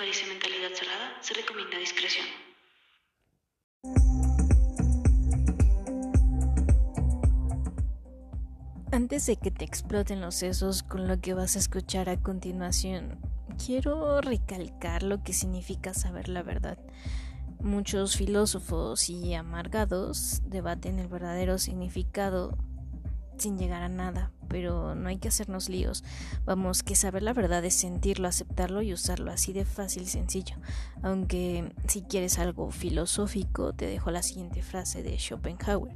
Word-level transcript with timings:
padece 0.00 0.26
mentalidad 0.28 0.70
cerrada, 0.72 1.12
se 1.20 1.34
recomienda 1.34 1.76
discreción. 1.76 2.24
Antes 8.92 9.26
de 9.26 9.36
que 9.36 9.50
te 9.50 9.66
exploten 9.66 10.22
los 10.22 10.36
sesos 10.36 10.82
con 10.82 11.06
lo 11.06 11.20
que 11.20 11.34
vas 11.34 11.54
a 11.54 11.58
escuchar 11.58 12.08
a 12.08 12.16
continuación, 12.16 13.18
quiero 13.62 14.22
recalcar 14.22 15.02
lo 15.02 15.22
que 15.22 15.34
significa 15.34 15.92
saber 15.92 16.30
la 16.30 16.42
verdad. 16.42 16.78
Muchos 17.58 18.16
filósofos 18.16 19.10
y 19.10 19.34
amargados 19.34 20.40
debaten 20.46 20.98
el 20.98 21.08
verdadero 21.08 21.58
significado 21.58 22.56
sin 23.36 23.58
llegar 23.58 23.82
a 23.82 23.90
nada, 23.90 24.32
pero 24.50 24.94
no 24.94 25.08
hay 25.08 25.16
que 25.16 25.28
hacernos 25.28 25.70
líos. 25.70 26.04
Vamos, 26.44 26.82
que 26.82 26.94
saber 26.94 27.22
la 27.22 27.32
verdad 27.32 27.64
es 27.64 27.72
sentirlo, 27.72 28.28
aceptarlo 28.28 28.82
y 28.82 28.92
usarlo 28.92 29.30
así 29.30 29.54
de 29.54 29.64
fácil 29.64 30.02
y 30.02 30.06
sencillo. 30.06 30.56
Aunque 31.02 31.72
si 31.88 32.02
quieres 32.02 32.38
algo 32.38 32.70
filosófico, 32.70 33.72
te 33.72 33.86
dejo 33.86 34.10
la 34.10 34.22
siguiente 34.22 34.60
frase 34.62 35.02
de 35.02 35.16
Schopenhauer. 35.16 35.94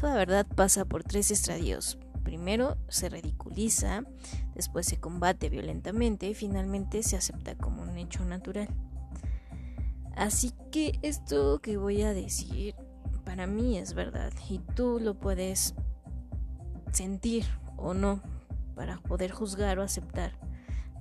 Toda 0.00 0.16
verdad 0.16 0.46
pasa 0.56 0.84
por 0.84 1.04
tres 1.04 1.30
estadios 1.30 1.98
Primero 2.26 2.76
se 2.88 3.08
ridiculiza, 3.08 4.02
después 4.56 4.84
se 4.86 4.98
combate 4.98 5.48
violentamente 5.48 6.28
y 6.28 6.34
finalmente 6.34 7.04
se 7.04 7.14
acepta 7.14 7.54
como 7.54 7.82
un 7.82 7.96
hecho 7.98 8.24
natural. 8.24 8.66
Así 10.16 10.52
que 10.72 10.98
esto 11.02 11.60
que 11.60 11.76
voy 11.76 12.02
a 12.02 12.12
decir 12.12 12.74
para 13.24 13.46
mí 13.46 13.78
es 13.78 13.94
verdad 13.94 14.32
y 14.50 14.58
tú 14.58 14.98
lo 15.00 15.14
puedes 15.14 15.76
sentir 16.90 17.44
o 17.76 17.94
no 17.94 18.20
para 18.74 18.98
poder 18.98 19.30
juzgar 19.30 19.78
o 19.78 19.82
aceptar 19.82 20.32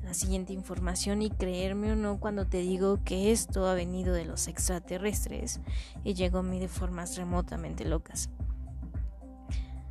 la 0.04 0.14
siguiente 0.14 0.54
información 0.54 1.22
y 1.22 1.32
creerme 1.32 1.92
o 1.92 1.96
no 1.96 2.20
cuando 2.20 2.46
te 2.46 2.60
digo 2.60 3.00
que 3.04 3.32
esto 3.32 3.68
ha 3.68 3.74
venido 3.74 4.14
de 4.14 4.26
los 4.26 4.48
extraterrestres 4.48 5.60
y 6.04 6.14
llegó 6.14 6.40
a 6.40 6.44
mí 6.44 6.60
de 6.60 6.68
formas 6.68 7.18
remotamente 7.18 7.86
locas. 7.86 8.30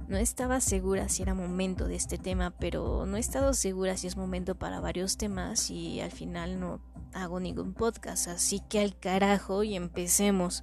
No 0.07 0.17
estaba 0.17 0.61
segura 0.61 1.09
si 1.09 1.23
era 1.23 1.35
momento 1.35 1.89
de 1.89 1.97
este 1.97 2.19
tema, 2.19 2.51
pero 2.51 3.07
no 3.07 3.17
he 3.17 3.21
estado 3.21 3.55
segura 3.55 3.97
si 3.97 4.07
es 4.07 4.17
momento 4.17 4.55
para 4.55 4.79
varios 4.79 5.17
temas 5.17 5.71
y 5.71 6.01
al 6.01 6.13
final 6.13 6.61
no 6.61 6.81
hago 7.15 7.41
ningún 7.41 7.73
podcast, 7.73 8.29
así 8.29 8.61
que 8.69 8.81
al 8.81 8.99
carajo 8.99 9.65
y 9.65 9.75
empecemos. 9.75 10.63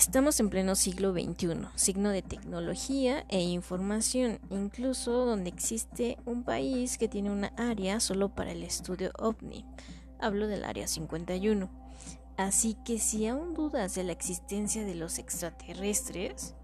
Estamos 0.00 0.40
en 0.40 0.48
pleno 0.48 0.76
siglo 0.76 1.12
XXI, 1.12 1.68
signo 1.74 2.08
de 2.08 2.22
tecnología 2.22 3.26
e 3.28 3.42
información, 3.42 4.40
incluso 4.48 5.26
donde 5.26 5.50
existe 5.50 6.16
un 6.24 6.42
país 6.42 6.96
que 6.96 7.06
tiene 7.06 7.30
una 7.30 7.48
área 7.58 8.00
solo 8.00 8.30
para 8.34 8.52
el 8.52 8.62
estudio 8.62 9.10
ovni. 9.18 9.66
Hablo 10.18 10.48
del 10.48 10.64
área 10.64 10.88
51. 10.88 11.68
Así 12.38 12.78
que 12.82 12.98
si 12.98 13.26
aún 13.26 13.52
dudas 13.52 13.94
de 13.94 14.04
la 14.04 14.12
existencia 14.12 14.86
de 14.86 14.94
los 14.94 15.18
extraterrestres, 15.18 16.54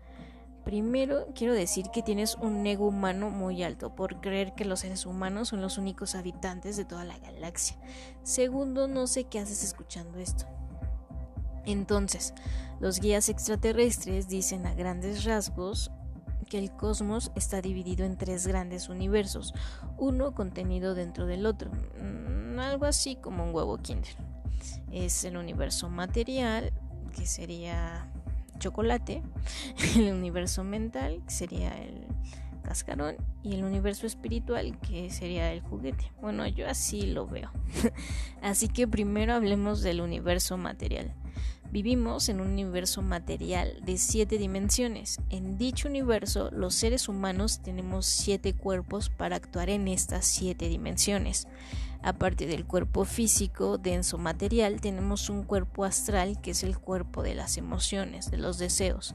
Primero, 0.64 1.28
quiero 1.32 1.54
decir 1.54 1.90
que 1.92 2.02
tienes 2.02 2.34
un 2.34 2.66
ego 2.66 2.88
humano 2.88 3.30
muy 3.30 3.62
alto 3.62 3.94
por 3.94 4.20
creer 4.20 4.52
que 4.56 4.64
los 4.64 4.80
seres 4.80 5.06
humanos 5.06 5.50
son 5.50 5.60
los 5.60 5.78
únicos 5.78 6.16
habitantes 6.16 6.76
de 6.76 6.84
toda 6.84 7.04
la 7.04 7.16
galaxia. 7.18 7.76
Segundo, 8.24 8.88
no 8.88 9.06
sé 9.06 9.24
qué 9.24 9.38
haces 9.38 9.62
escuchando 9.62 10.18
esto. 10.18 10.44
Entonces, 11.66 12.32
los 12.80 13.00
guías 13.00 13.28
extraterrestres 13.28 14.28
dicen 14.28 14.66
a 14.66 14.74
grandes 14.74 15.24
rasgos 15.24 15.90
que 16.48 16.58
el 16.58 16.70
cosmos 16.70 17.32
está 17.34 17.60
dividido 17.60 18.04
en 18.04 18.16
tres 18.16 18.46
grandes 18.46 18.88
universos, 18.88 19.52
uno 19.98 20.34
contenido 20.34 20.94
dentro 20.94 21.26
del 21.26 21.46
otro, 21.46 21.70
mm, 21.70 22.58
algo 22.58 22.84
así 22.86 23.16
como 23.16 23.44
un 23.44 23.54
huevo 23.54 23.78
Kinder. 23.78 24.14
Es 24.92 25.24
el 25.24 25.36
universo 25.36 25.88
material, 25.88 26.72
que 27.16 27.26
sería 27.26 28.08
chocolate, 28.58 29.22
el 29.96 30.12
universo 30.12 30.64
mental, 30.64 31.22
que 31.26 31.32
sería 31.32 31.76
el 31.82 32.06
cascarón, 32.62 33.16
y 33.42 33.54
el 33.54 33.64
universo 33.64 34.06
espiritual, 34.06 34.78
que 34.80 35.10
sería 35.10 35.52
el 35.52 35.60
juguete. 35.60 36.10
Bueno, 36.20 36.46
yo 36.46 36.68
así 36.68 37.02
lo 37.02 37.26
veo. 37.26 37.50
así 38.42 38.68
que 38.68 38.88
primero 38.88 39.34
hablemos 39.34 39.82
del 39.82 40.00
universo 40.00 40.56
material. 40.56 41.14
Vivimos 41.72 42.28
en 42.28 42.40
un 42.40 42.48
universo 42.48 43.02
material 43.02 43.80
de 43.84 43.98
siete 43.98 44.38
dimensiones. 44.38 45.18
En 45.30 45.58
dicho 45.58 45.88
universo, 45.88 46.50
los 46.52 46.74
seres 46.74 47.08
humanos 47.08 47.60
tenemos 47.60 48.06
siete 48.06 48.54
cuerpos 48.54 49.10
para 49.10 49.36
actuar 49.36 49.68
en 49.68 49.88
estas 49.88 50.24
siete 50.26 50.68
dimensiones. 50.68 51.48
Aparte 52.02 52.46
del 52.46 52.64
cuerpo 52.64 53.04
físico, 53.04 53.78
denso 53.78 54.16
material, 54.16 54.80
tenemos 54.80 55.28
un 55.28 55.42
cuerpo 55.42 55.84
astral 55.84 56.40
que 56.40 56.52
es 56.52 56.62
el 56.62 56.78
cuerpo 56.78 57.22
de 57.22 57.34
las 57.34 57.56
emociones, 57.56 58.30
de 58.30 58.36
los 58.36 58.58
deseos, 58.58 59.14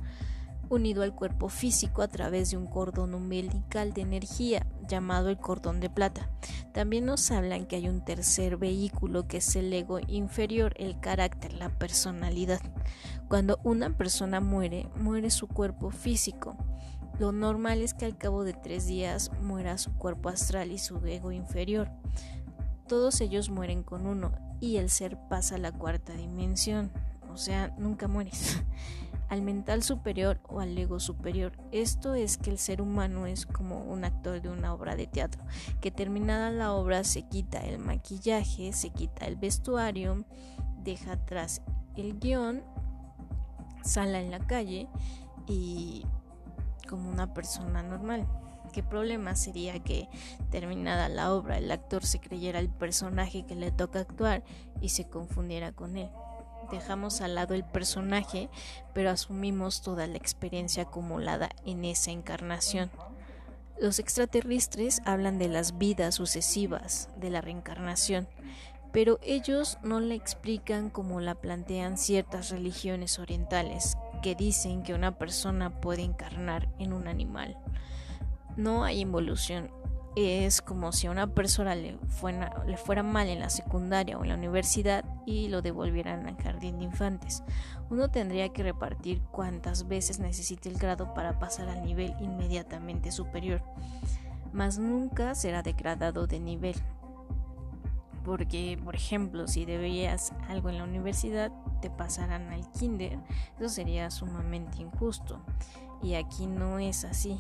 unido 0.74 1.04
al 1.04 1.14
cuerpo 1.14 1.50
físico 1.50 2.02
a 2.02 2.08
través 2.08 2.52
de 2.52 2.58
un 2.58 2.66
cordón 2.66 3.14
umbilical 3.14 3.94
de 3.94 4.02
energía 4.02 4.66
llamado 4.88 5.30
el 5.30 5.38
cordón 5.38 5.80
de 5.80 5.90
plata. 5.90 6.30
También 6.74 7.06
nos 7.06 7.30
hablan 7.32 7.66
que 7.66 7.76
hay 7.76 7.88
un 7.88 8.04
tercer 8.04 8.58
vehículo 8.58 9.28
que 9.28 9.38
es 9.38 9.56
el 9.56 9.72
ego 9.72 10.00
inferior, 10.08 10.74
el 10.78 11.00
carácter, 11.00 11.54
la 11.54 11.70
personalidad. 11.70 12.62
Cuando 13.28 13.60
una 13.64 13.96
persona 13.98 14.40
muere, 14.40 14.88
muere 14.96 15.30
su 15.30 15.48
cuerpo 15.48 15.92
físico. 15.92 16.58
Lo 17.20 17.32
normal 17.32 17.82
es 17.82 17.94
que 17.94 18.06
al 18.06 18.18
cabo 18.18 18.44
de 18.44 18.54
tres 18.54 18.88
días 18.88 19.32
muera 19.42 19.78
su 19.78 19.94
cuerpo 19.94 20.30
astral 20.30 20.72
y 20.72 20.78
su 20.78 20.98
ego 21.06 21.32
inferior 21.32 21.90
todos 22.92 23.22
ellos 23.22 23.50
mueren 23.50 23.84
con 23.84 24.06
uno 24.06 24.34
y 24.60 24.76
el 24.76 24.90
ser 24.90 25.18
pasa 25.30 25.56
a 25.56 25.60
la 25.60 25.72
cuarta 25.72 26.12
dimensión, 26.12 26.92
o 27.32 27.38
sea, 27.38 27.74
nunca 27.78 28.10
mueres. 28.10 28.62
al 29.32 29.42
mental 29.44 29.82
superior 29.82 30.42
o 30.50 30.60
al 30.60 30.78
ego 30.78 31.00
superior. 31.00 31.54
Esto 31.72 32.16
es 32.16 32.38
que 32.38 32.50
el 32.50 32.58
ser 32.58 32.82
humano 32.82 33.28
es 33.28 33.46
como 33.46 33.82
un 33.86 34.04
actor 34.04 34.42
de 34.42 34.50
una 34.50 34.74
obra 34.74 34.98
de 34.98 35.08
teatro, 35.08 35.42
que 35.80 35.90
terminada 35.90 36.52
la 36.52 36.74
obra 36.74 37.06
se 37.06 37.22
quita 37.22 37.60
el 37.60 37.80
maquillaje, 37.80 38.74
se 38.74 38.90
quita 38.90 39.26
el 39.28 39.38
vestuario, 39.38 40.26
deja 40.84 41.14
atrás 41.14 41.62
el 41.96 42.20
guion, 42.20 42.62
sale 43.86 44.20
en 44.20 44.32
la 44.32 44.40
calle 44.40 44.90
y 45.48 46.06
como 46.90 47.10
una 47.10 47.34
persona 47.34 47.82
normal. 47.82 48.28
¿Qué 48.74 48.84
problema 48.84 49.38
sería 49.38 49.80
que 49.80 50.10
terminada 50.50 51.08
la 51.08 51.34
obra 51.34 51.58
el 51.58 51.72
actor 51.72 52.06
se 52.06 52.20
creyera 52.20 52.60
el 52.60 52.70
personaje 52.70 53.46
que 53.46 53.56
le 53.56 53.72
toca 53.72 54.02
actuar 54.02 54.44
y 54.82 54.90
se 54.90 55.08
confundiera 55.08 55.72
con 55.72 55.96
él? 55.96 56.10
Dejamos 56.72 57.22
al 57.22 57.36
lado 57.36 57.54
el 57.54 57.64
personaje, 57.64 58.50
pero 58.94 59.10
asumimos 59.10 59.82
toda 59.82 60.08
la 60.08 60.18
experiencia 60.18 60.84
acumulada 60.84 61.50
en 61.66 61.86
esa 61.86 62.12
encarnación. 62.12 62.90
Los 63.80 64.00
extraterrestres 64.00 65.02
hablan 65.06 65.38
de 65.38 65.48
las 65.48 65.78
vidas 65.78 66.16
sucesivas, 66.16 67.10
de 67.18 67.30
la 67.30 67.42
reencarnación, 67.42 68.28
pero 68.92 69.20
ellos 69.22 69.78
no 69.84 70.00
la 70.00 70.14
explican 70.14 70.90
como 70.90 71.20
la 71.20 71.36
plantean 71.36 71.98
ciertas 71.98 72.50
religiones 72.52 73.20
orientales, 73.20 73.98
que 74.22 74.36
dicen 74.36 74.84
que 74.84 74.94
una 74.94 75.18
persona 75.18 75.82
puede 75.82 76.04
encarnar 76.04 76.70
en 76.78 76.94
un 76.94 77.08
animal 77.08 77.58
no 78.58 78.84
hay 78.84 79.00
involución. 79.00 79.70
Es 80.16 80.62
como 80.62 80.92
si 80.92 81.08
a 81.08 81.12
una 81.12 81.28
persona 81.28 81.74
le 81.74 81.98
fuera, 82.10 83.04
mal 83.04 83.30
en 83.30 83.40
la 83.40 83.50
secundaria 83.50 84.18
o 84.18 84.24
en 84.24 84.30
la 84.30 84.36
universidad 84.36 85.06
y 85.26 85.48
lo 85.48 85.62
devolvieran 85.62 86.28
al 86.28 86.36
jardín 86.36 86.80
de 86.80 86.86
infantes. 86.86 87.44
Uno 87.90 88.10
tendría 88.10 88.50
que 88.50 88.64
repartir 88.64 89.22
cuántas 89.32 89.88
veces 89.88 90.20
necesite 90.20 90.68
el 90.68 90.78
grado 90.78 91.14
para 91.14 91.40
pasar 91.40 91.70
al 91.70 91.84
nivel 91.84 92.14
inmediatamente 92.20 93.12
superior, 93.12 93.64
mas 94.52 94.80
nunca 94.80 95.34
será 95.34 95.62
degradado 95.62 96.28
de 96.28 96.40
nivel. 96.42 96.76
Porque, 98.26 98.78
por 98.84 98.96
ejemplo, 98.96 99.48
si 99.48 99.66
debías 99.66 100.34
algo 100.50 100.70
en 100.70 100.78
la 100.78 100.84
universidad, 100.84 101.52
te 101.82 101.90
pasarán 101.90 102.52
al 102.52 102.70
kinder, 102.72 103.18
eso 103.58 103.70
sería 103.70 104.12
sumamente 104.12 104.82
injusto. 104.82 105.42
Y 106.04 106.16
aquí 106.16 106.48
no 106.48 106.80
es 106.80 107.06
así 107.06 107.40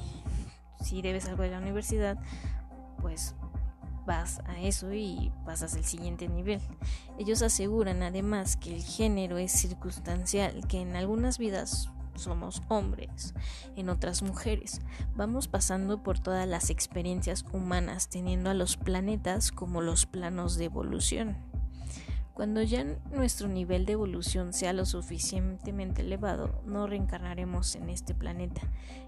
si 0.82 1.02
debes 1.02 1.28
algo 1.28 1.44
de 1.44 1.52
la 1.52 1.60
universidad, 1.60 2.18
pues 3.02 3.36
vas 4.06 4.40
a 4.48 4.60
eso 4.60 4.94
y 4.94 5.32
pasas 5.46 5.76
al 5.76 5.84
siguiente 5.84 6.28
nivel. 6.28 6.62
Ellos 7.18 7.42
aseguran 7.42 8.04
además 8.04 8.58
que 8.58 8.76
el 8.76 8.84
género 8.84 9.38
es 9.38 9.52
circunstancial, 9.52 10.68
que 10.68 10.82
en 10.82 10.96
algunas 10.96 11.38
vidas 11.38 11.90
somos 12.16 12.62
hombres, 12.68 13.34
en 13.76 13.90
otras 13.90 14.22
mujeres. 14.22 14.82
Vamos 15.16 15.48
pasando 15.48 16.04
por 16.04 16.20
todas 16.20 16.48
las 16.48 16.70
experiencias 16.70 17.46
humanas, 17.52 18.10
teniendo 18.10 18.50
a 18.50 18.54
los 18.54 18.78
planetas 18.78 19.52
como 19.52 19.82
los 19.82 20.06
planos 20.06 20.58
de 20.58 20.66
evolución. 20.66 21.51
Cuando 22.42 22.64
ya 22.64 22.84
nuestro 23.12 23.48
nivel 23.48 23.86
de 23.86 23.94
evolución 23.94 24.52
sea 24.52 24.74
lo 24.74 24.88
suficientemente 24.88 26.02
elevado, 26.02 26.64
no 26.66 26.88
reencarnaremos 26.88 27.76
en 27.76 27.88
este 27.88 28.16
planeta. 28.16 28.62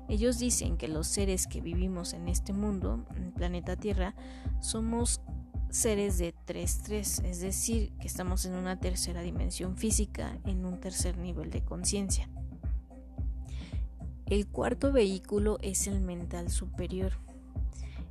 Ellos 0.08 0.38
dicen 0.38 0.78
que 0.78 0.88
los 0.88 1.08
seres 1.08 1.48
que 1.48 1.60
vivimos 1.60 2.14
en 2.14 2.28
este 2.28 2.54
mundo, 2.54 3.08
en 3.16 3.24
el 3.24 3.34
planeta 3.34 3.76
Tierra, 3.76 4.14
somos 4.60 5.20
seres 5.72 6.20
de 6.20 6.36
3-3, 6.46 7.26
es 7.26 7.40
decir, 7.40 7.92
que 8.00 8.06
estamos 8.06 8.46
en 8.46 8.54
una 8.54 8.80
tercera 8.80 9.24
dimensión 9.24 9.78
física, 9.78 10.38
en 10.46 10.64
un 10.64 10.80
tercer 10.80 11.18
nivel 11.18 11.50
de 11.50 11.64
conciencia. 11.64 12.30
El 14.28 14.46
cuarto 14.46 14.92
vehículo 14.92 15.58
es 15.64 15.88
el 15.88 16.02
mental 16.02 16.52
superior. 16.52 17.23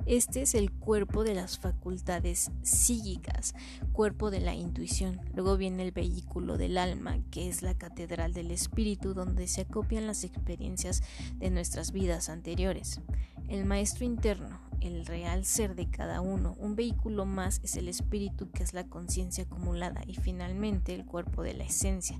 Este 0.05 0.41
es 0.41 0.53
el 0.53 0.69
cuerpo 0.69 1.23
de 1.23 1.33
las 1.33 1.57
facultades 1.57 2.51
psíquicas, 2.61 3.55
cuerpo 3.93 4.31
de 4.31 4.41
la 4.41 4.53
intuición. 4.53 5.21
Luego 5.33 5.55
viene 5.55 5.83
el 5.83 5.91
vehículo 5.91 6.57
del 6.57 6.77
alma, 6.77 7.19
que 7.31 7.47
es 7.47 7.61
la 7.61 7.77
catedral 7.77 8.33
del 8.33 8.51
espíritu, 8.51 9.13
donde 9.13 9.47
se 9.47 9.61
acopian 9.61 10.05
las 10.05 10.25
experiencias 10.25 11.03
de 11.35 11.51
nuestras 11.51 11.93
vidas 11.93 12.27
anteriores. 12.27 12.99
El 13.47 13.65
maestro 13.65 14.03
interno, 14.03 14.59
el 14.81 15.05
real 15.05 15.45
ser 15.45 15.73
de 15.75 15.89
cada 15.89 16.19
uno. 16.19 16.55
Un 16.59 16.75
vehículo 16.75 17.25
más 17.25 17.61
es 17.63 17.77
el 17.77 17.87
espíritu, 17.87 18.51
que 18.51 18.63
es 18.63 18.73
la 18.73 18.85
conciencia 18.85 19.45
acumulada. 19.45 20.01
Y 20.05 20.15
finalmente 20.15 20.93
el 20.93 21.05
cuerpo 21.05 21.43
de 21.43 21.53
la 21.53 21.63
esencia. 21.63 22.19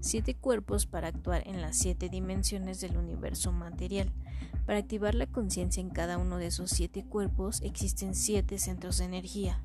Siete 0.00 0.34
cuerpos 0.34 0.86
para 0.86 1.08
actuar 1.08 1.46
en 1.46 1.60
las 1.60 1.76
siete 1.76 2.08
dimensiones 2.08 2.80
del 2.80 2.96
universo 2.96 3.52
material. 3.52 4.10
Para 4.64 4.78
activar 4.78 5.14
la 5.14 5.26
conciencia 5.26 5.80
en 5.80 5.90
cada 5.90 6.16
uno 6.16 6.38
de 6.38 6.46
esos 6.46 6.70
siete 6.70 7.04
cuerpos 7.04 7.60
existen 7.60 8.14
siete 8.14 8.58
centros 8.58 8.98
de 8.98 9.04
energía, 9.04 9.62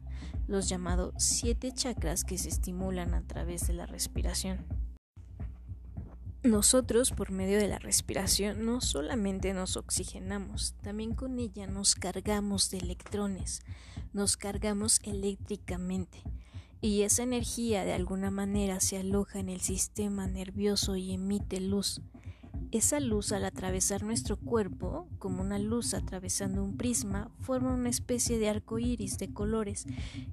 los 0.48 0.68
llamados 0.68 1.14
siete 1.18 1.72
chakras 1.72 2.24
que 2.24 2.38
se 2.38 2.50
estimulan 2.50 3.14
a 3.14 3.22
través 3.22 3.66
de 3.68 3.74
la 3.74 3.86
respiración. 3.86 4.66
Nosotros, 6.44 7.12
por 7.12 7.32
medio 7.32 7.58
de 7.58 7.68
la 7.68 7.80
respiración, 7.80 8.66
no 8.66 8.80
solamente 8.80 9.54
nos 9.54 9.78
oxigenamos, 9.78 10.76
también 10.84 11.16
con 11.16 11.40
ella 11.40 11.66
nos 11.66 11.96
cargamos 11.96 12.70
de 12.70 12.78
electrones, 12.78 13.64
nos 14.14 14.38
cargamos 14.38 15.00
eléctricamente, 15.04 16.22
y 16.86 17.02
esa 17.02 17.24
energía 17.24 17.84
de 17.84 17.94
alguna 17.94 18.30
manera 18.30 18.80
se 18.80 18.98
aloja 18.98 19.40
en 19.40 19.50
el 19.50 19.60
sistema 19.62 20.28
nervioso 20.28 20.96
y 20.96 21.14
emite 21.14 21.60
luz. 21.60 22.02
Esa 22.72 23.00
luz 23.00 23.32
al 23.32 23.46
atravesar 23.46 24.04
nuestro 24.04 24.38
cuerpo, 24.38 25.08
como 25.18 25.42
una 25.42 25.58
luz 25.58 25.96
atravesando 25.96 26.64
un 26.64 26.78
prisma, 26.78 27.32
forma 27.40 27.74
una 27.74 27.90
especie 27.90 28.38
de 28.38 28.50
arco 28.50 28.78
iris 28.78 29.18
de 29.18 29.34
colores 29.34 29.88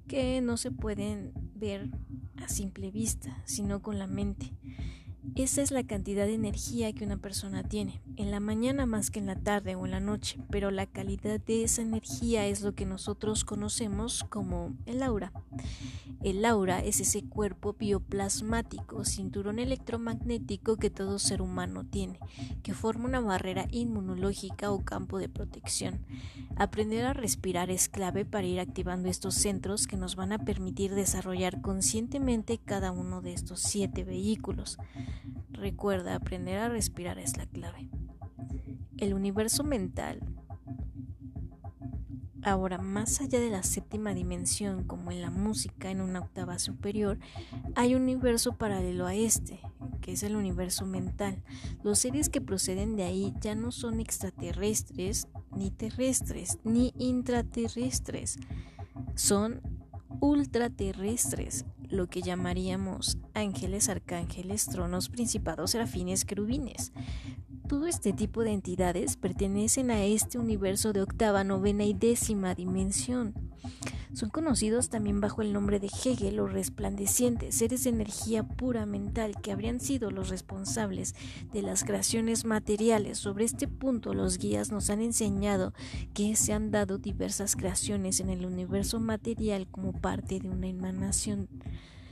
que 0.06 0.42
no 0.42 0.58
se 0.58 0.70
pueden 0.70 1.32
ver 1.54 1.90
a 2.36 2.48
simple 2.48 2.90
vista, 2.90 3.42
sino 3.46 3.80
con 3.80 3.98
la 3.98 4.06
mente. 4.06 4.52
Esa 5.36 5.62
es 5.62 5.70
la 5.70 5.84
cantidad 5.84 6.26
de 6.26 6.34
energía 6.34 6.92
que 6.92 7.04
una 7.04 7.16
persona 7.16 7.62
tiene, 7.62 8.02
en 8.16 8.30
la 8.30 8.40
mañana 8.40 8.86
más 8.86 9.10
que 9.10 9.20
en 9.20 9.26
la 9.26 9.36
tarde 9.36 9.76
o 9.76 9.86
en 9.86 9.92
la 9.92 10.00
noche, 10.00 10.38
pero 10.50 10.70
la 10.70 10.86
calidad 10.86 11.40
de 11.40 11.62
esa 11.62 11.80
energía 11.80 12.46
es 12.46 12.60
lo 12.60 12.74
que 12.74 12.86
nosotros 12.86 13.44
conocemos 13.44 14.24
como 14.28 14.74
el 14.84 15.02
aura. 15.02 15.32
El 16.22 16.44
aura 16.44 16.80
es 16.80 17.00
ese 17.00 17.22
cuerpo 17.22 17.72
bioplasmático, 17.72 19.04
cinturón 19.04 19.58
electromagnético 19.58 20.76
que 20.76 20.90
todo 20.90 21.18
ser 21.18 21.40
humano 21.40 21.84
tiene, 21.84 22.18
que 22.62 22.74
forma 22.74 23.06
una 23.06 23.20
barrera 23.20 23.66
inmunológica 23.70 24.70
o 24.70 24.84
campo 24.84 25.18
de 25.18 25.28
protección. 25.28 26.04
Aprender 26.56 27.06
a 27.06 27.12
respirar 27.12 27.70
es 27.70 27.88
clave 27.88 28.24
para 28.24 28.46
ir 28.46 28.60
activando 28.60 29.08
estos 29.08 29.34
centros 29.34 29.86
que 29.86 29.96
nos 29.96 30.14
van 30.14 30.32
a 30.32 30.44
permitir 30.44 30.94
desarrollar 30.94 31.60
conscientemente 31.60 32.58
cada 32.58 32.92
uno 32.92 33.22
de 33.22 33.32
estos 33.32 33.60
siete 33.60 34.04
vehículos. 34.04 34.78
Recuerda, 35.50 36.14
aprender 36.14 36.58
a 36.58 36.68
respirar 36.68 37.18
es 37.18 37.36
la 37.36 37.46
clave. 37.46 37.88
El 38.98 39.14
universo 39.14 39.64
mental. 39.64 40.20
Ahora, 42.44 42.78
más 42.78 43.20
allá 43.20 43.38
de 43.38 43.50
la 43.50 43.62
séptima 43.62 44.14
dimensión, 44.14 44.82
como 44.82 45.12
en 45.12 45.22
la 45.22 45.30
música 45.30 45.90
en 45.90 46.00
una 46.00 46.18
octava 46.18 46.58
superior, 46.58 47.18
hay 47.76 47.94
un 47.94 48.02
universo 48.02 48.58
paralelo 48.58 49.06
a 49.06 49.14
este, 49.14 49.60
que 50.00 50.12
es 50.12 50.24
el 50.24 50.34
universo 50.34 50.84
mental. 50.84 51.44
Los 51.84 52.00
seres 52.00 52.28
que 52.28 52.40
proceden 52.40 52.96
de 52.96 53.04
ahí 53.04 53.32
ya 53.40 53.54
no 53.54 53.70
son 53.70 54.00
extraterrestres, 54.00 55.28
ni 55.56 55.70
terrestres, 55.70 56.58
ni 56.64 56.92
intraterrestres. 56.98 58.38
Son 59.14 59.60
ultraterrestres, 60.20 61.64
lo 61.92 62.08
que 62.08 62.22
llamaríamos 62.22 63.18
ángeles, 63.34 63.88
arcángeles, 63.88 64.66
tronos, 64.66 65.08
principados, 65.10 65.72
serafines, 65.72 66.24
querubines. 66.24 66.92
Todo 67.72 67.86
este 67.86 68.12
tipo 68.12 68.42
de 68.42 68.52
entidades 68.52 69.16
pertenecen 69.16 69.90
a 69.90 70.04
este 70.04 70.38
universo 70.38 70.92
de 70.92 71.00
octava, 71.00 71.42
novena 71.42 71.84
y 71.84 71.94
décima 71.94 72.54
dimensión. 72.54 73.32
Son 74.12 74.28
conocidos 74.28 74.90
también 74.90 75.22
bajo 75.22 75.40
el 75.40 75.54
nombre 75.54 75.80
de 75.80 75.86
Hegel 75.86 76.38
o 76.40 76.46
resplandecientes, 76.46 77.54
seres 77.54 77.84
de 77.84 77.88
energía 77.88 78.42
pura 78.42 78.84
mental 78.84 79.40
que 79.40 79.52
habrían 79.52 79.80
sido 79.80 80.10
los 80.10 80.28
responsables 80.28 81.14
de 81.50 81.62
las 81.62 81.82
creaciones 81.82 82.44
materiales. 82.44 83.16
Sobre 83.16 83.46
este 83.46 83.66
punto 83.68 84.12
los 84.12 84.36
guías 84.36 84.70
nos 84.70 84.90
han 84.90 85.00
enseñado 85.00 85.72
que 86.12 86.36
se 86.36 86.52
han 86.52 86.72
dado 86.72 86.98
diversas 86.98 87.56
creaciones 87.56 88.20
en 88.20 88.28
el 88.28 88.44
universo 88.44 89.00
material 89.00 89.66
como 89.66 89.92
parte 89.92 90.40
de 90.40 90.50
una 90.50 90.66
emanación 90.66 91.48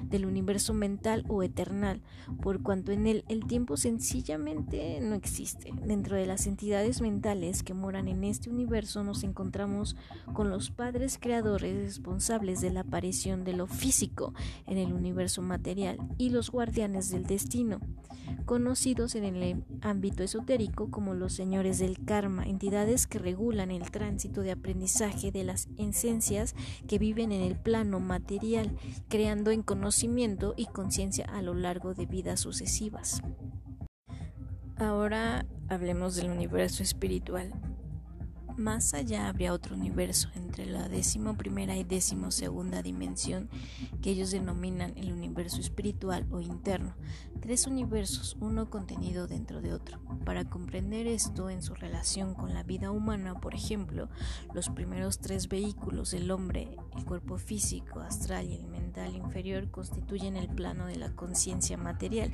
del 0.05 0.27
universo 0.27 0.75
mental 0.75 1.25
o 1.29 1.43
eternal, 1.43 2.01
por 2.43 2.63
cuanto 2.63 2.93
en 2.93 3.07
él 3.07 3.25
el 3.29 3.45
tiempo 3.47 3.77
sencillamente 3.77 5.01
no 5.01 5.15
existe. 5.15 5.73
Dentro 5.85 6.17
de 6.17 6.27
las 6.27 6.47
entidades 6.47 7.01
mentales 7.01 7.63
que 7.63 7.75
moran 7.75 8.09
en 8.09 8.25
este 8.25 8.51
universo 8.51 9.05
nos 9.05 9.23
encontramos 9.25 9.97
con 10.33 10.51
los 10.51 10.71
padres 10.71 11.19
creadores 11.21 11.85
responsables 11.85 12.61
de 12.61 12.71
la 12.71 12.81
aparición 12.81 13.45
de 13.45 13.53
lo 13.53 13.67
físico 13.67 14.35
en 14.67 14.79
el 14.79 14.93
universo 14.93 15.43
material 15.43 15.99
y 16.19 16.31
los 16.31 16.51
guardianes 16.51 17.11
del 17.11 17.25
destino, 17.25 17.81
conocidos 18.47 19.15
en 19.15 19.25
el 19.25 19.65
ámbito 19.81 20.23
esotérico 20.23 20.91
como 20.91 21.15
los 21.15 21.33
señores 21.33 21.79
del 21.79 22.05
karma, 22.05 22.45
entidades 22.45 23.07
que 23.07 23.19
regulan 23.19 23.71
el 23.71 23.91
tránsito 23.91 24.43
de 24.43 24.53
aprendizaje 24.53 25.31
de 25.31 25.45
las 25.45 25.69
esencias 25.77 26.55
que 26.87 26.99
viven 26.99 27.33
en 27.33 27.43
el 27.43 27.57
plano 27.57 28.01
material, 28.01 28.77
creando 29.09 29.51
en 29.51 29.63
conocimiento 29.63 29.90
conocimiento 29.91 30.55
y 30.57 30.67
conciencia 30.67 31.25
a 31.25 31.43
lo 31.43 31.53
largo 31.53 31.95
de 31.95 32.07
vidas 32.07 32.39
sucesivas. 32.39 33.23
Ahora 34.77 35.47
hablemos 35.69 36.15
del 36.15 36.31
universo 36.31 36.85
espiritual. 36.85 37.53
Más 38.61 38.93
allá 38.93 39.27
habría 39.27 39.55
otro 39.55 39.75
universo 39.75 40.29
entre 40.35 40.67
la 40.67 40.87
décimo 40.87 41.35
primera 41.35 41.79
y 41.79 41.83
décimo 41.83 42.31
segunda 42.31 42.83
dimensión 42.83 43.49
que 44.03 44.11
ellos 44.11 44.33
denominan 44.33 44.93
el 44.99 45.13
universo 45.13 45.63
espiritual 45.63 46.27
o 46.31 46.43
interno. 46.43 46.95
Tres 47.41 47.67
universos, 47.67 48.37
uno 48.39 48.69
contenido 48.69 49.27
dentro 49.27 49.63
de 49.63 49.73
otro. 49.73 49.99
Para 50.27 50.45
comprender 50.45 51.07
esto 51.07 51.49
en 51.49 51.63
su 51.63 51.75
relación 51.75 52.35
con 52.35 52.53
la 52.53 52.63
vida 52.63 52.91
humana, 52.91 53.41
por 53.41 53.55
ejemplo, 53.55 54.11
los 54.53 54.69
primeros 54.69 55.21
tres 55.21 55.49
vehículos, 55.49 56.13
el 56.13 56.31
hombre, 56.31 56.77
el 56.99 57.05
cuerpo 57.07 57.39
físico, 57.39 58.01
astral 58.01 58.51
y 58.51 58.57
el 58.57 58.67
mental 58.67 59.17
inferior, 59.17 59.71
constituyen 59.71 60.37
el 60.37 60.49
plano 60.49 60.85
de 60.85 60.97
la 60.97 61.17
conciencia 61.17 61.79
material 61.79 62.31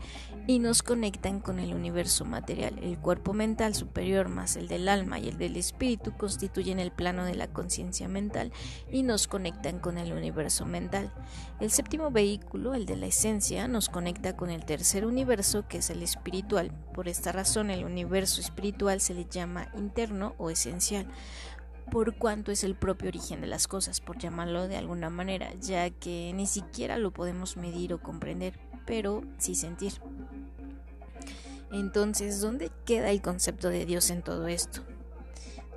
y 0.49 0.59
nos 0.59 0.83
conectan 0.83 1.39
con 1.39 1.61
el 1.61 1.73
universo 1.73 2.25
material. 2.25 2.77
El 2.81 2.99
cuerpo 2.99 3.33
mental 3.33 3.77
superior 3.77 4.29
más 4.29 4.57
el 4.57 4.67
del 4.67 4.89
alma 4.89 5.21
y 5.21 5.29
el 5.29 5.39
del 5.39 5.57
espíritu 5.57 6.16
constituyen 6.17 6.79
el 6.79 6.91
plano 6.91 7.25
de 7.25 7.35
la 7.35 7.49
conciencia 7.49 8.09
mental 8.09 8.53
y 8.91 9.03
nos 9.03 9.27
conectan 9.27 9.79
con 9.79 9.99
el 9.99 10.13
universo 10.13 10.67
mental. 10.67 11.13
El 11.61 11.71
séptimo 11.71 12.11
vehículo, 12.11 12.75
el 12.75 12.87
de 12.87 12.97
la 12.97 13.07
esencia, 13.07 13.69
nos 13.69 13.89
conecta 13.89 14.37
con 14.37 14.51
el 14.51 14.65
tercer 14.65 15.07
universo 15.07 15.67
que 15.69 15.79
es 15.79 15.91
el 15.91 16.03
espiritual. 16.03 16.73
Por 16.95 17.09
esta 17.09 17.33
razón 17.33 17.71
el 17.71 17.85
universo 17.85 18.41
espiritual 18.41 19.01
se 19.01 19.15
le 19.15 19.27
llama 19.27 19.69
interno 19.75 20.35
o 20.39 20.51
esencial 20.51 21.07
por 21.91 22.17
cuanto 22.17 22.51
es 22.51 22.65
el 22.65 22.75
propio 22.75 23.09
origen 23.09 23.41
de 23.41 23.47
las 23.47 23.69
cosas, 23.69 24.01
por 24.01 24.19
llamarlo 24.19 24.69
de 24.69 24.77
alguna 24.77 25.11
manera, 25.11 25.53
ya 25.61 25.91
que 25.91 26.33
ni 26.35 26.47
siquiera 26.47 26.99
lo 26.99 27.13
podemos 27.13 27.57
medir 27.57 27.95
o 27.95 28.03
comprender, 28.03 28.59
pero 28.87 29.23
sí 29.39 29.55
sentir. 29.55 29.93
Entonces, 31.73 32.41
¿dónde 32.41 32.71
queda 32.85 33.11
el 33.11 33.23
concepto 33.23 33.69
de 33.69 33.87
Dios 33.87 34.11
en 34.11 34.23
todo 34.23 34.47
esto? 34.47 34.83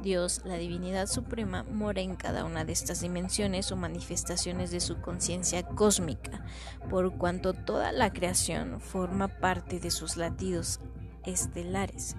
Dios, 0.01 0.41
la 0.45 0.55
divinidad 0.55 1.07
suprema, 1.07 1.63
mora 1.63 2.01
en 2.01 2.15
cada 2.15 2.45
una 2.45 2.65
de 2.65 2.71
estas 2.71 3.01
dimensiones 3.01 3.71
o 3.71 3.75
manifestaciones 3.75 4.71
de 4.71 4.79
su 4.79 5.01
conciencia 5.01 5.63
cósmica, 5.63 6.45
por 6.89 7.15
cuanto 7.17 7.53
toda 7.53 7.91
la 7.91 8.11
creación 8.11 8.79
forma 8.79 9.27
parte 9.27 9.79
de 9.79 9.91
sus 9.91 10.17
latidos 10.17 10.79
estelares. 11.25 12.15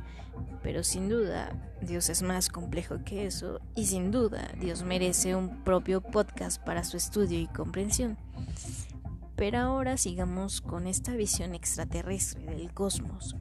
Pero 0.63 0.85
sin 0.85 1.09
duda, 1.09 1.53
Dios 1.81 2.09
es 2.11 2.23
más 2.23 2.49
complejo 2.49 2.99
que 3.05 3.27
eso 3.27 3.61
y 3.75 3.87
sin 3.87 4.11
duda 4.11 4.53
Dios 4.61 4.83
merece 4.83 5.35
un 5.35 5.65
propio 5.65 6.01
podcast 6.01 6.63
para 6.63 6.85
su 6.85 6.97
estudio 6.97 7.39
y 7.39 7.47
comprensión. 7.47 8.19
Pero 9.37 9.59
ahora 9.59 9.97
sigamos 9.97 10.61
con 10.61 10.87
esta 10.87 11.15
visión 11.15 11.55
extraterrestre 11.55 12.45
del 12.45 12.75
cosmos 12.75 13.37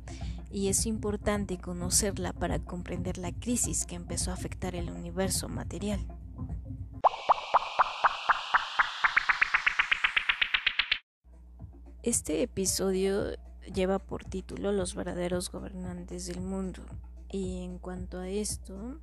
y 0.51 0.69
es 0.69 0.85
importante 0.85 1.57
conocerla 1.59 2.33
para 2.33 2.59
comprender 2.59 3.17
la 3.17 3.31
crisis 3.31 3.85
que 3.85 3.95
empezó 3.95 4.31
a 4.31 4.33
afectar 4.33 4.75
el 4.75 4.89
universo 4.89 5.47
material. 5.47 6.05
Este 12.01 12.41
episodio 12.41 13.35
lleva 13.73 13.99
por 13.99 14.23
título 14.23 14.71
Los 14.71 14.95
verdaderos 14.95 15.51
gobernantes 15.51 16.25
del 16.25 16.41
mundo 16.41 16.83
y 17.29 17.61
en 17.61 17.77
cuanto 17.77 18.19
a 18.19 18.29
esto, 18.29 18.99